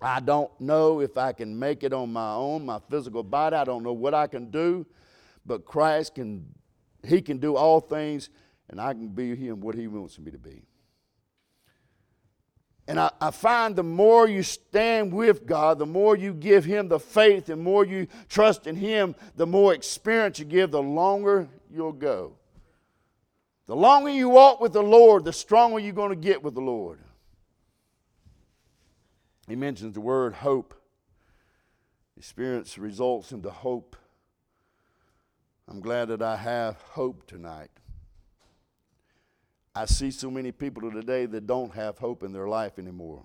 I 0.00 0.20
don't 0.20 0.50
know 0.58 1.02
if 1.02 1.18
I 1.18 1.32
can 1.32 1.58
make 1.58 1.84
it 1.84 1.92
on 1.92 2.10
my 2.10 2.32
own, 2.32 2.64
my 2.64 2.78
physical 2.88 3.22
body. 3.22 3.56
I 3.56 3.64
don't 3.64 3.82
know 3.82 3.92
what 3.92 4.14
I 4.14 4.26
can 4.26 4.50
do, 4.50 4.86
but 5.44 5.66
Christ 5.66 6.14
can 6.14 6.46
He 7.06 7.20
can 7.20 7.36
do 7.36 7.56
all 7.56 7.78
things, 7.80 8.30
and 8.70 8.80
I 8.80 8.94
can 8.94 9.08
be 9.08 9.36
Him 9.36 9.60
what 9.60 9.74
He 9.74 9.86
wants 9.86 10.18
me 10.18 10.30
to 10.30 10.38
be. 10.38 10.62
And 12.88 12.98
I, 12.98 13.10
I, 13.20 13.30
find 13.32 13.76
the 13.76 13.82
more 13.82 14.26
you 14.26 14.42
stand 14.42 15.12
with 15.12 15.44
God, 15.44 15.78
the 15.78 15.84
more 15.84 16.16
you 16.16 16.32
give 16.32 16.64
Him 16.64 16.88
the 16.88 16.98
faith, 16.98 17.44
the 17.46 17.56
more 17.56 17.84
you 17.84 18.06
trust 18.30 18.66
in 18.66 18.76
Him, 18.76 19.14
the 19.36 19.46
more 19.46 19.74
experience 19.74 20.38
you 20.38 20.46
give, 20.46 20.70
the 20.70 20.82
longer 20.82 21.50
you'll 21.70 21.92
go. 21.92 22.38
The 23.70 23.76
longer 23.76 24.10
you 24.10 24.28
walk 24.28 24.60
with 24.60 24.72
the 24.72 24.82
Lord, 24.82 25.24
the 25.24 25.32
stronger 25.32 25.78
you're 25.78 25.92
going 25.92 26.10
to 26.10 26.16
get 26.16 26.42
with 26.42 26.54
the 26.54 26.60
Lord. 26.60 26.98
He 29.46 29.54
mentions 29.54 29.94
the 29.94 30.00
word 30.00 30.34
hope. 30.34 30.74
Experience 32.16 32.76
results 32.78 33.30
into 33.30 33.48
hope. 33.48 33.94
I'm 35.68 35.80
glad 35.80 36.08
that 36.08 36.20
I 36.20 36.34
have 36.34 36.82
hope 36.82 37.28
tonight. 37.28 37.70
I 39.72 39.84
see 39.84 40.10
so 40.10 40.32
many 40.32 40.50
people 40.50 40.90
today 40.90 41.26
that 41.26 41.46
don't 41.46 41.72
have 41.72 41.96
hope 41.96 42.24
in 42.24 42.32
their 42.32 42.48
life 42.48 42.76
anymore. 42.76 43.22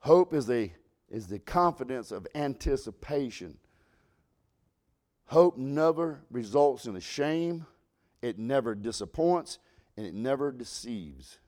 Hope 0.00 0.34
is 0.34 0.44
the, 0.44 0.68
is 1.08 1.26
the 1.28 1.38
confidence 1.38 2.12
of 2.12 2.26
anticipation. 2.34 3.56
Hope 5.26 5.56
never 5.56 6.20
results 6.30 6.86
in 6.86 6.96
a 6.96 7.00
shame, 7.00 7.66
it 8.22 8.38
never 8.38 8.74
disappoints, 8.74 9.58
and 9.96 10.06
it 10.06 10.14
never 10.14 10.52
deceives. 10.52 11.38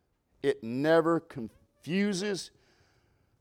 It 0.43 0.63
never 0.63 1.21
confuses. 1.21 2.51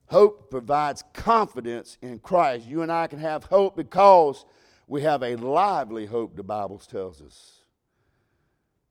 Hope 0.08 0.50
provides 0.50 1.04
confidence 1.14 1.98
in 2.02 2.20
Christ. 2.20 2.66
You 2.66 2.82
and 2.82 2.92
I 2.92 3.08
can 3.08 3.20
have 3.20 3.46
hope 3.46 3.76
because 3.76 4.46
we 4.88 5.02
have 5.02 5.22
a 5.22 5.36
lively 5.36 6.06
hope, 6.06 6.36
the 6.36 6.44
Bible 6.44 6.80
tells 6.80 7.22
us. 7.22 7.58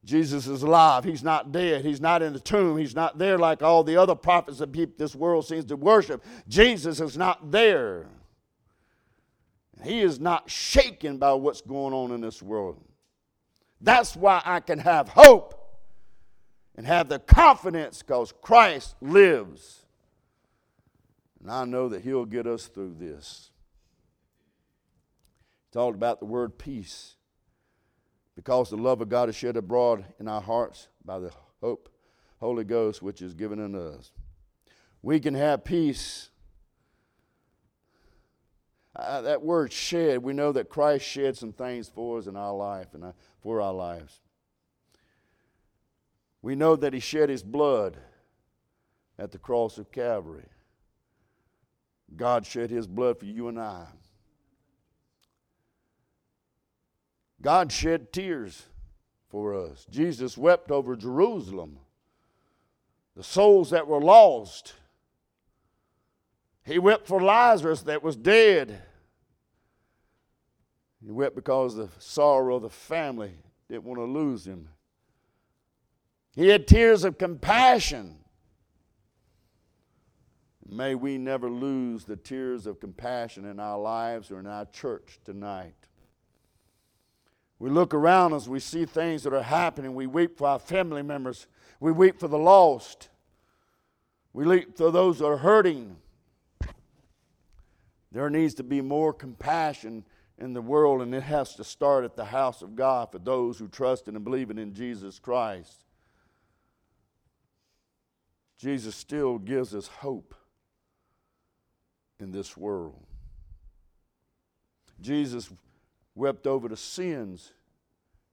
Jesus 0.05 0.47
is 0.47 0.63
alive. 0.63 1.03
He's 1.03 1.25
not 1.25 1.51
dead. 1.51 1.85
He's 1.85 2.01
not 2.01 2.23
in 2.23 2.33
the 2.33 2.39
tomb. 2.39 2.77
He's 2.77 2.95
not 2.95 3.19
there 3.19 3.39
like 3.39 3.63
all 3.63 3.83
the 3.83 3.97
other 3.97 4.15
prophets 4.15 4.59
that 4.59 4.73
this 4.99 5.17
world 5.17 5.47
seems 5.47 5.65
to 5.67 5.77
worship. 5.77 6.25
Jesus 6.47 7.01
is 7.01 7.17
not 7.17 7.51
there. 7.51 8.07
He 9.83 10.01
is 10.01 10.19
not 10.19 10.51
shaken 10.51 11.19
by 11.19 11.35
what's 11.35 11.61
going 11.61 11.93
on 11.93 12.13
in 12.13 12.21
this 12.21 12.43
world. 12.43 12.83
That's 13.81 14.17
why 14.17 14.41
I 14.45 14.61
can 14.61 14.79
have 14.79 15.09
hope 15.09 15.53
and 16.77 16.87
have 16.87 17.09
the 17.09 17.19
confidence 17.19 18.03
because 18.03 18.33
Christ 18.43 18.95
lives. 19.01 19.85
And 21.41 21.51
I 21.51 21.65
know 21.65 21.89
that 21.91 22.03
He'll 22.03 22.25
get 22.25 22.47
us 22.47 22.67
through 22.67 22.97
this. 22.99 23.51
He 25.65 25.73
talked 25.73 25.95
about 25.95 26.21
the 26.21 26.27
word 26.27 26.59
peace 26.59 27.17
because 28.35 28.71
the 28.71 28.77
love 28.77 29.01
of 29.01 29.09
God 29.09 29.29
is 29.29 29.37
shed 29.37 29.57
abroad 29.57 30.05
in 30.19 30.29
our 30.29 30.41
hearts 30.41 30.89
by 31.05 31.19
the 31.19 31.33
hope, 31.61 31.89
Holy 32.41 32.65
Ghost, 32.65 33.03
which 33.03 33.23
is 33.23 33.35
given 33.35 33.59
in 33.59 33.75
us. 33.75 34.13
We 35.03 35.21
can 35.21 35.35
have 35.35 35.65
peace. 35.65 36.31
Uh, 38.97 39.21
that 39.21 39.43
word 39.43 39.73
shed, 39.73 40.23
we 40.23 40.33
know 40.33 40.53
that 40.53 40.71
Christ 40.71 41.05
shed 41.05 41.37
some 41.37 41.53
things 41.53 41.87
for 41.89 42.19
us 42.19 42.27
in 42.27 42.35
our 42.35 42.55
life 42.55 42.95
and 42.95 43.05
uh, 43.05 43.13
for 43.41 43.61
our 43.61 43.75
lives. 43.75 44.21
We 46.41 46.55
know 46.55 46.77
that 46.77 46.95
He 46.95 47.01
shed 47.01 47.29
His 47.29 47.43
blood 47.43 47.99
at 49.19 49.33
the 49.33 49.39
cross 49.39 49.77
of 49.77 49.93
Calvary. 49.93 50.47
God 52.17 52.47
shed 52.47 52.71
His 52.71 52.87
blood 52.87 53.19
for 53.19 53.27
you 53.27 53.49
and 53.49 53.61
I. 53.61 53.85
God 57.43 57.71
shed 57.71 58.15
tears 58.15 58.65
for 59.29 59.55
us. 59.55 59.87
Jesus 59.91 60.39
wept 60.39 60.71
over 60.71 60.97
Jerusalem, 60.97 61.79
the 63.15 63.23
souls 63.23 63.71
that 63.71 63.87
were 63.87 64.01
lost. 64.01 64.73
He 66.65 66.79
wept 66.79 67.07
for 67.07 67.21
Lazarus 67.21 67.83
that 67.83 68.03
was 68.03 68.17
dead. 68.17 68.83
He 71.07 71.13
wept 71.13 71.37
because 71.37 71.77
the 71.77 71.89
sorrow 72.01 72.57
of 72.57 72.63
the 72.63 72.69
family 72.69 73.31
didn't 73.69 73.85
want 73.85 74.01
to 74.01 74.05
lose 74.05 74.45
him. 74.45 74.69
He 76.35 76.49
had 76.49 76.67
tears 76.67 77.05
of 77.05 77.17
compassion. 77.17 78.17
May 80.69 80.97
we 80.97 81.17
never 81.17 81.49
lose 81.49 82.05
the 82.05 82.17
tears 82.17 82.67
of 82.67 82.81
compassion 82.81 83.45
in 83.45 83.61
our 83.61 83.79
lives 83.79 84.33
or 84.33 84.41
in 84.41 84.49
our 84.49 84.65
church 84.65 85.21
tonight. 85.25 85.77
We 87.61 87.71
look 87.71 87.95
around 87.95 88.33
us, 88.33 88.49
we 88.49 88.59
see 88.59 88.85
things 88.85 89.23
that 89.23 89.33
are 89.33 89.43
happening. 89.43 89.95
We 89.95 90.09
weep 90.09 90.37
for 90.37 90.49
our 90.49 90.59
family 90.59 91.03
members. 91.03 91.47
We 91.79 91.93
weep 91.93 92.19
for 92.19 92.27
the 92.27 92.37
lost. 92.37 93.11
We 94.33 94.45
weep 94.45 94.77
for 94.77 94.91
those 94.91 95.21
that 95.21 95.27
are 95.27 95.37
hurting. 95.37 95.99
There 98.11 98.29
needs 98.29 98.55
to 98.55 98.65
be 98.65 98.81
more 98.81 99.13
compassion 99.13 100.05
in 100.39 100.53
the 100.53 100.63
world, 100.63 101.03
and 101.03 101.15
it 101.15 101.23
has 101.23 101.55
to 101.55 101.65
start 101.65 102.05
at 102.05 102.17
the 102.17 102.27
house 102.27 102.63
of 102.63 102.77
God 102.77 103.11
for 103.11 103.19
those 103.19 103.59
who 103.59 103.69
trust 103.69 104.09
and 104.09 104.23
believe 104.23 104.51
in 104.51 104.75
Jesus 104.75 105.19
Christ. 105.19 105.85
Jesus 108.59 108.95
still 108.95 109.39
gives 109.39 109.75
us 109.75 109.87
hope 109.87 110.35
in 112.19 112.31
this 112.33 112.57
world. 112.57 113.05
Jesus 115.01 115.51
wept 116.15 116.47
over 116.47 116.69
the 116.69 116.77
sins 116.77 117.53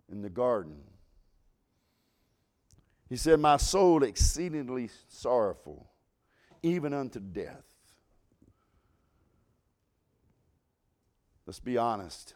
in 0.10 0.22
the 0.22 0.30
garden. 0.30 0.78
He 3.10 3.18
said, 3.18 3.40
My 3.40 3.58
soul 3.58 4.04
exceedingly 4.04 4.90
sorrowful, 5.08 5.90
even 6.62 6.94
unto 6.94 7.20
death. 7.20 7.73
Let's 11.46 11.60
be 11.60 11.78
honest. 11.78 12.34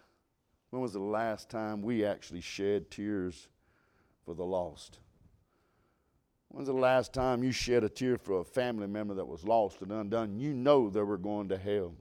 When 0.69 0.81
was 0.81 0.93
the 0.93 0.99
last 0.99 1.49
time 1.49 1.81
we 1.81 2.03
actually 2.03 2.41
shed 2.41 2.91
tears 2.91 3.47
for 4.25 4.33
the 4.33 4.43
lost? 4.43 4.99
When's 6.49 6.67
the 6.67 6.73
last 6.73 7.13
time 7.13 7.43
you 7.43 7.51
shed 7.51 7.83
a 7.83 7.89
tear 7.89 8.17
for 8.17 8.39
a 8.39 8.43
family 8.43 8.87
member 8.87 9.13
that 9.15 9.27
was 9.27 9.43
lost 9.43 9.81
and 9.81 9.91
undone? 9.91 10.39
You 10.39 10.53
know 10.53 10.89
they 10.89 11.01
were 11.01 11.17
going 11.17 11.49
to 11.49 11.57
hell. 11.57 11.93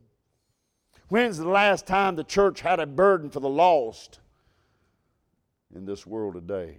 When's 1.08 1.38
the 1.38 1.48
last 1.48 1.86
time 1.86 2.16
the 2.16 2.24
church 2.24 2.60
had 2.60 2.80
a 2.80 2.86
burden 2.86 3.30
for 3.30 3.40
the 3.40 3.48
lost 3.48 4.20
in 5.74 5.84
this 5.84 6.06
world 6.06 6.34
today? 6.34 6.78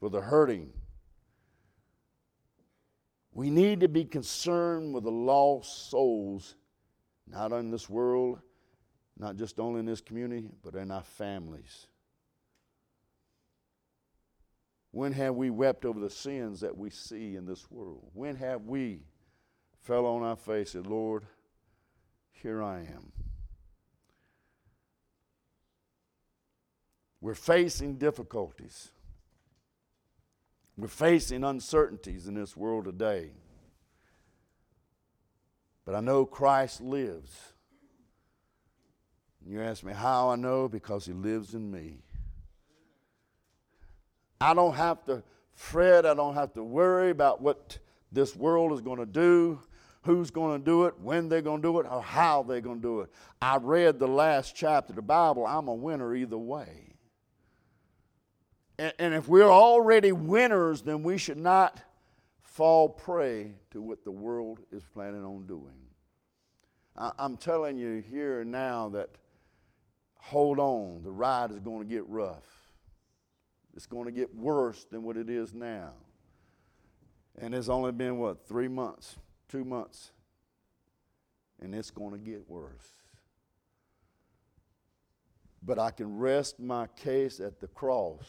For 0.00 0.10
the 0.10 0.20
hurting. 0.20 0.72
We 3.32 3.50
need 3.50 3.80
to 3.80 3.88
be 3.88 4.04
concerned 4.04 4.94
with 4.94 5.04
the 5.04 5.10
lost 5.10 5.90
souls, 5.90 6.56
not 7.26 7.52
in 7.52 7.70
this 7.70 7.88
world, 7.88 8.40
not 9.18 9.36
just 9.36 9.58
only 9.58 9.80
in 9.80 9.86
this 9.86 10.00
community, 10.00 10.48
but 10.62 10.74
in 10.74 10.90
our 10.90 11.02
families. 11.02 11.86
When 14.90 15.12
have 15.12 15.34
we 15.34 15.50
wept 15.50 15.84
over 15.84 16.00
the 16.00 16.10
sins 16.10 16.60
that 16.60 16.76
we 16.76 16.90
see 16.90 17.36
in 17.36 17.44
this 17.44 17.70
world? 17.70 18.10
When 18.14 18.36
have 18.36 18.62
we 18.62 19.00
fell 19.82 20.06
on 20.06 20.22
our 20.22 20.36
face 20.36 20.74
and 20.74 20.86
Lord, 20.86 21.24
here 22.32 22.62
I 22.62 22.80
am. 22.80 23.12
We're 27.20 27.34
facing 27.34 27.96
difficulties. 27.96 28.90
We're 30.76 30.88
facing 30.88 31.42
uncertainties 31.44 32.26
in 32.26 32.34
this 32.34 32.56
world 32.56 32.84
today. 32.84 33.30
But 35.84 35.94
I 35.94 36.00
know 36.00 36.26
Christ 36.26 36.80
lives. 36.80 37.54
You 39.48 39.62
ask 39.62 39.84
me 39.84 39.92
how 39.92 40.30
I 40.30 40.36
know? 40.36 40.68
Because 40.68 41.06
He 41.06 41.12
lives 41.12 41.54
in 41.54 41.70
me. 41.70 41.98
I 44.40 44.54
don't 44.54 44.74
have 44.74 45.04
to 45.04 45.22
fret. 45.54 46.04
I 46.04 46.14
don't 46.14 46.34
have 46.34 46.52
to 46.54 46.62
worry 46.62 47.10
about 47.10 47.40
what 47.40 47.78
this 48.12 48.36
world 48.36 48.72
is 48.72 48.80
going 48.80 48.98
to 48.98 49.06
do 49.06 49.60
who's 50.06 50.30
going 50.30 50.58
to 50.58 50.64
do 50.64 50.84
it, 50.84 50.94
when 51.00 51.28
they're 51.28 51.42
going 51.42 51.60
to 51.60 51.68
do 51.68 51.80
it, 51.80 51.86
or 51.90 52.00
how 52.00 52.42
they're 52.44 52.60
going 52.60 52.76
to 52.76 52.82
do 52.82 53.00
it. 53.00 53.10
I 53.42 53.56
read 53.56 53.98
the 53.98 54.06
last 54.06 54.54
chapter 54.54 54.92
of 54.92 54.96
the 54.96 55.02
Bible. 55.02 55.44
I'm 55.44 55.68
a 55.68 55.74
winner 55.74 56.14
either 56.14 56.38
way. 56.38 56.94
And, 58.78 58.92
and 58.98 59.14
if 59.14 59.28
we're 59.28 59.50
already 59.50 60.12
winners, 60.12 60.82
then 60.82 61.02
we 61.02 61.18
should 61.18 61.38
not 61.38 61.82
fall 62.40 62.88
prey 62.88 63.54
to 63.72 63.82
what 63.82 64.04
the 64.04 64.12
world 64.12 64.60
is 64.70 64.84
planning 64.94 65.24
on 65.24 65.46
doing. 65.46 65.74
I, 66.96 67.10
I'm 67.18 67.36
telling 67.36 67.76
you 67.76 68.02
here 68.08 68.42
and 68.42 68.52
now 68.52 68.88
that 68.90 69.10
hold 70.26 70.58
on, 70.58 71.02
the 71.02 71.10
ride 71.10 71.50
is 71.50 71.58
going 71.60 71.80
to 71.80 71.94
get 71.94 72.06
rough. 72.08 72.46
It's 73.74 73.86
going 73.86 74.06
to 74.06 74.12
get 74.12 74.34
worse 74.34 74.84
than 74.84 75.02
what 75.02 75.16
it 75.16 75.28
is 75.28 75.52
now. 75.52 75.92
And 77.38 77.54
it's 77.54 77.68
only 77.68 77.92
been, 77.92 78.18
what, 78.18 78.46
three 78.48 78.68
months 78.68 79.16
two 79.48 79.64
months, 79.64 80.10
and 81.60 81.74
it's 81.74 81.90
going 81.90 82.12
to 82.12 82.18
get 82.18 82.48
worse. 82.48 82.88
but 85.66 85.80
I 85.80 85.90
can 85.90 86.16
rest 86.16 86.60
my 86.60 86.86
case 86.86 87.40
at 87.40 87.60
the 87.60 87.66
cross. 87.66 88.24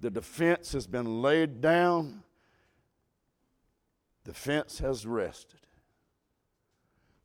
The 0.00 0.10
defense 0.10 0.72
has 0.72 0.86
been 0.86 1.22
laid 1.22 1.62
down, 1.62 2.22
the 4.24 4.34
fence 4.34 4.78
has 4.80 5.06
rested. 5.06 5.63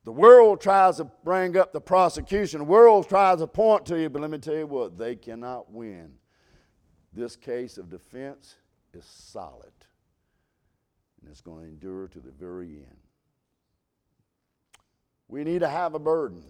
The 0.10 0.14
world 0.14 0.60
tries 0.60 0.98
to 0.98 1.04
bring 1.24 1.56
up 1.56 1.72
the 1.72 1.80
prosecution. 1.80 2.62
The 2.62 2.66
world 2.66 3.08
tries 3.08 3.38
to 3.42 3.46
point 3.46 3.86
to 3.86 4.02
you, 4.02 4.10
but 4.10 4.24
let 4.24 4.32
me 4.32 4.40
tell 4.40 4.56
you 4.56 4.66
what, 4.66 4.98
they 4.98 5.16
cannot 5.16 5.72
win. 5.72 6.14
This 7.14 7.36
case 7.36 7.78
of 7.78 7.92
defense 7.92 8.56
is 8.92 9.06
solid, 9.06 9.72
and 11.22 11.30
it's 11.30 11.42
going 11.42 11.62
to 11.62 11.68
endure 11.68 12.08
to 12.08 12.20
the 12.20 12.32
very 12.32 12.78
end. 12.78 12.98
We 15.28 15.44
need 15.44 15.60
to 15.60 15.70
have 15.70 15.94
a 15.94 16.00
burden. 16.00 16.42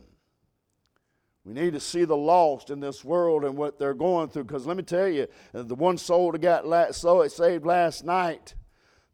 We 1.44 1.52
need 1.52 1.74
to 1.74 1.82
see 1.82 2.06
the 2.06 2.16
lost 2.16 2.70
in 2.70 2.80
this 2.80 3.04
world 3.04 3.44
and 3.44 3.58
what 3.58 3.78
they're 3.78 3.94
going 3.94 4.30
through. 4.30 4.46
Because 4.46 4.66
let 4.66 4.78
me 4.78 4.84
tell 4.84 5.10
you, 5.10 5.28
uh, 5.54 5.64
the 5.64 5.76
one 5.76 5.98
soul 5.98 6.32
that 6.32 6.40
got 6.40 6.66
last, 6.66 7.02
so 7.02 7.24
it 7.24 7.34
saved 7.34 7.66
last 7.66 8.06
night, 8.06 8.56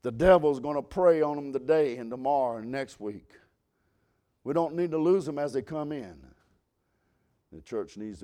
the 0.03 0.11
devil's 0.11 0.59
going 0.59 0.75
to 0.75 0.83
prey 0.83 1.23
on 1.23 1.35
them 1.35 1.51
today 1.51 1.97
and 1.97 2.11
tomorrow 2.11 2.57
and 2.57 2.71
next 2.71 2.99
week. 2.99 3.31
We 4.45 4.53
don't 4.53 4.75
need 4.75 4.91
to 4.91 4.97
lose 4.97 5.25
them 5.25 5.37
as 5.37 5.51
they 5.51 5.61
come 5.61 5.91
in. 5.91 6.15
The 7.51 7.61
church 7.61 7.97
needs 7.97 8.19
to 8.19 8.23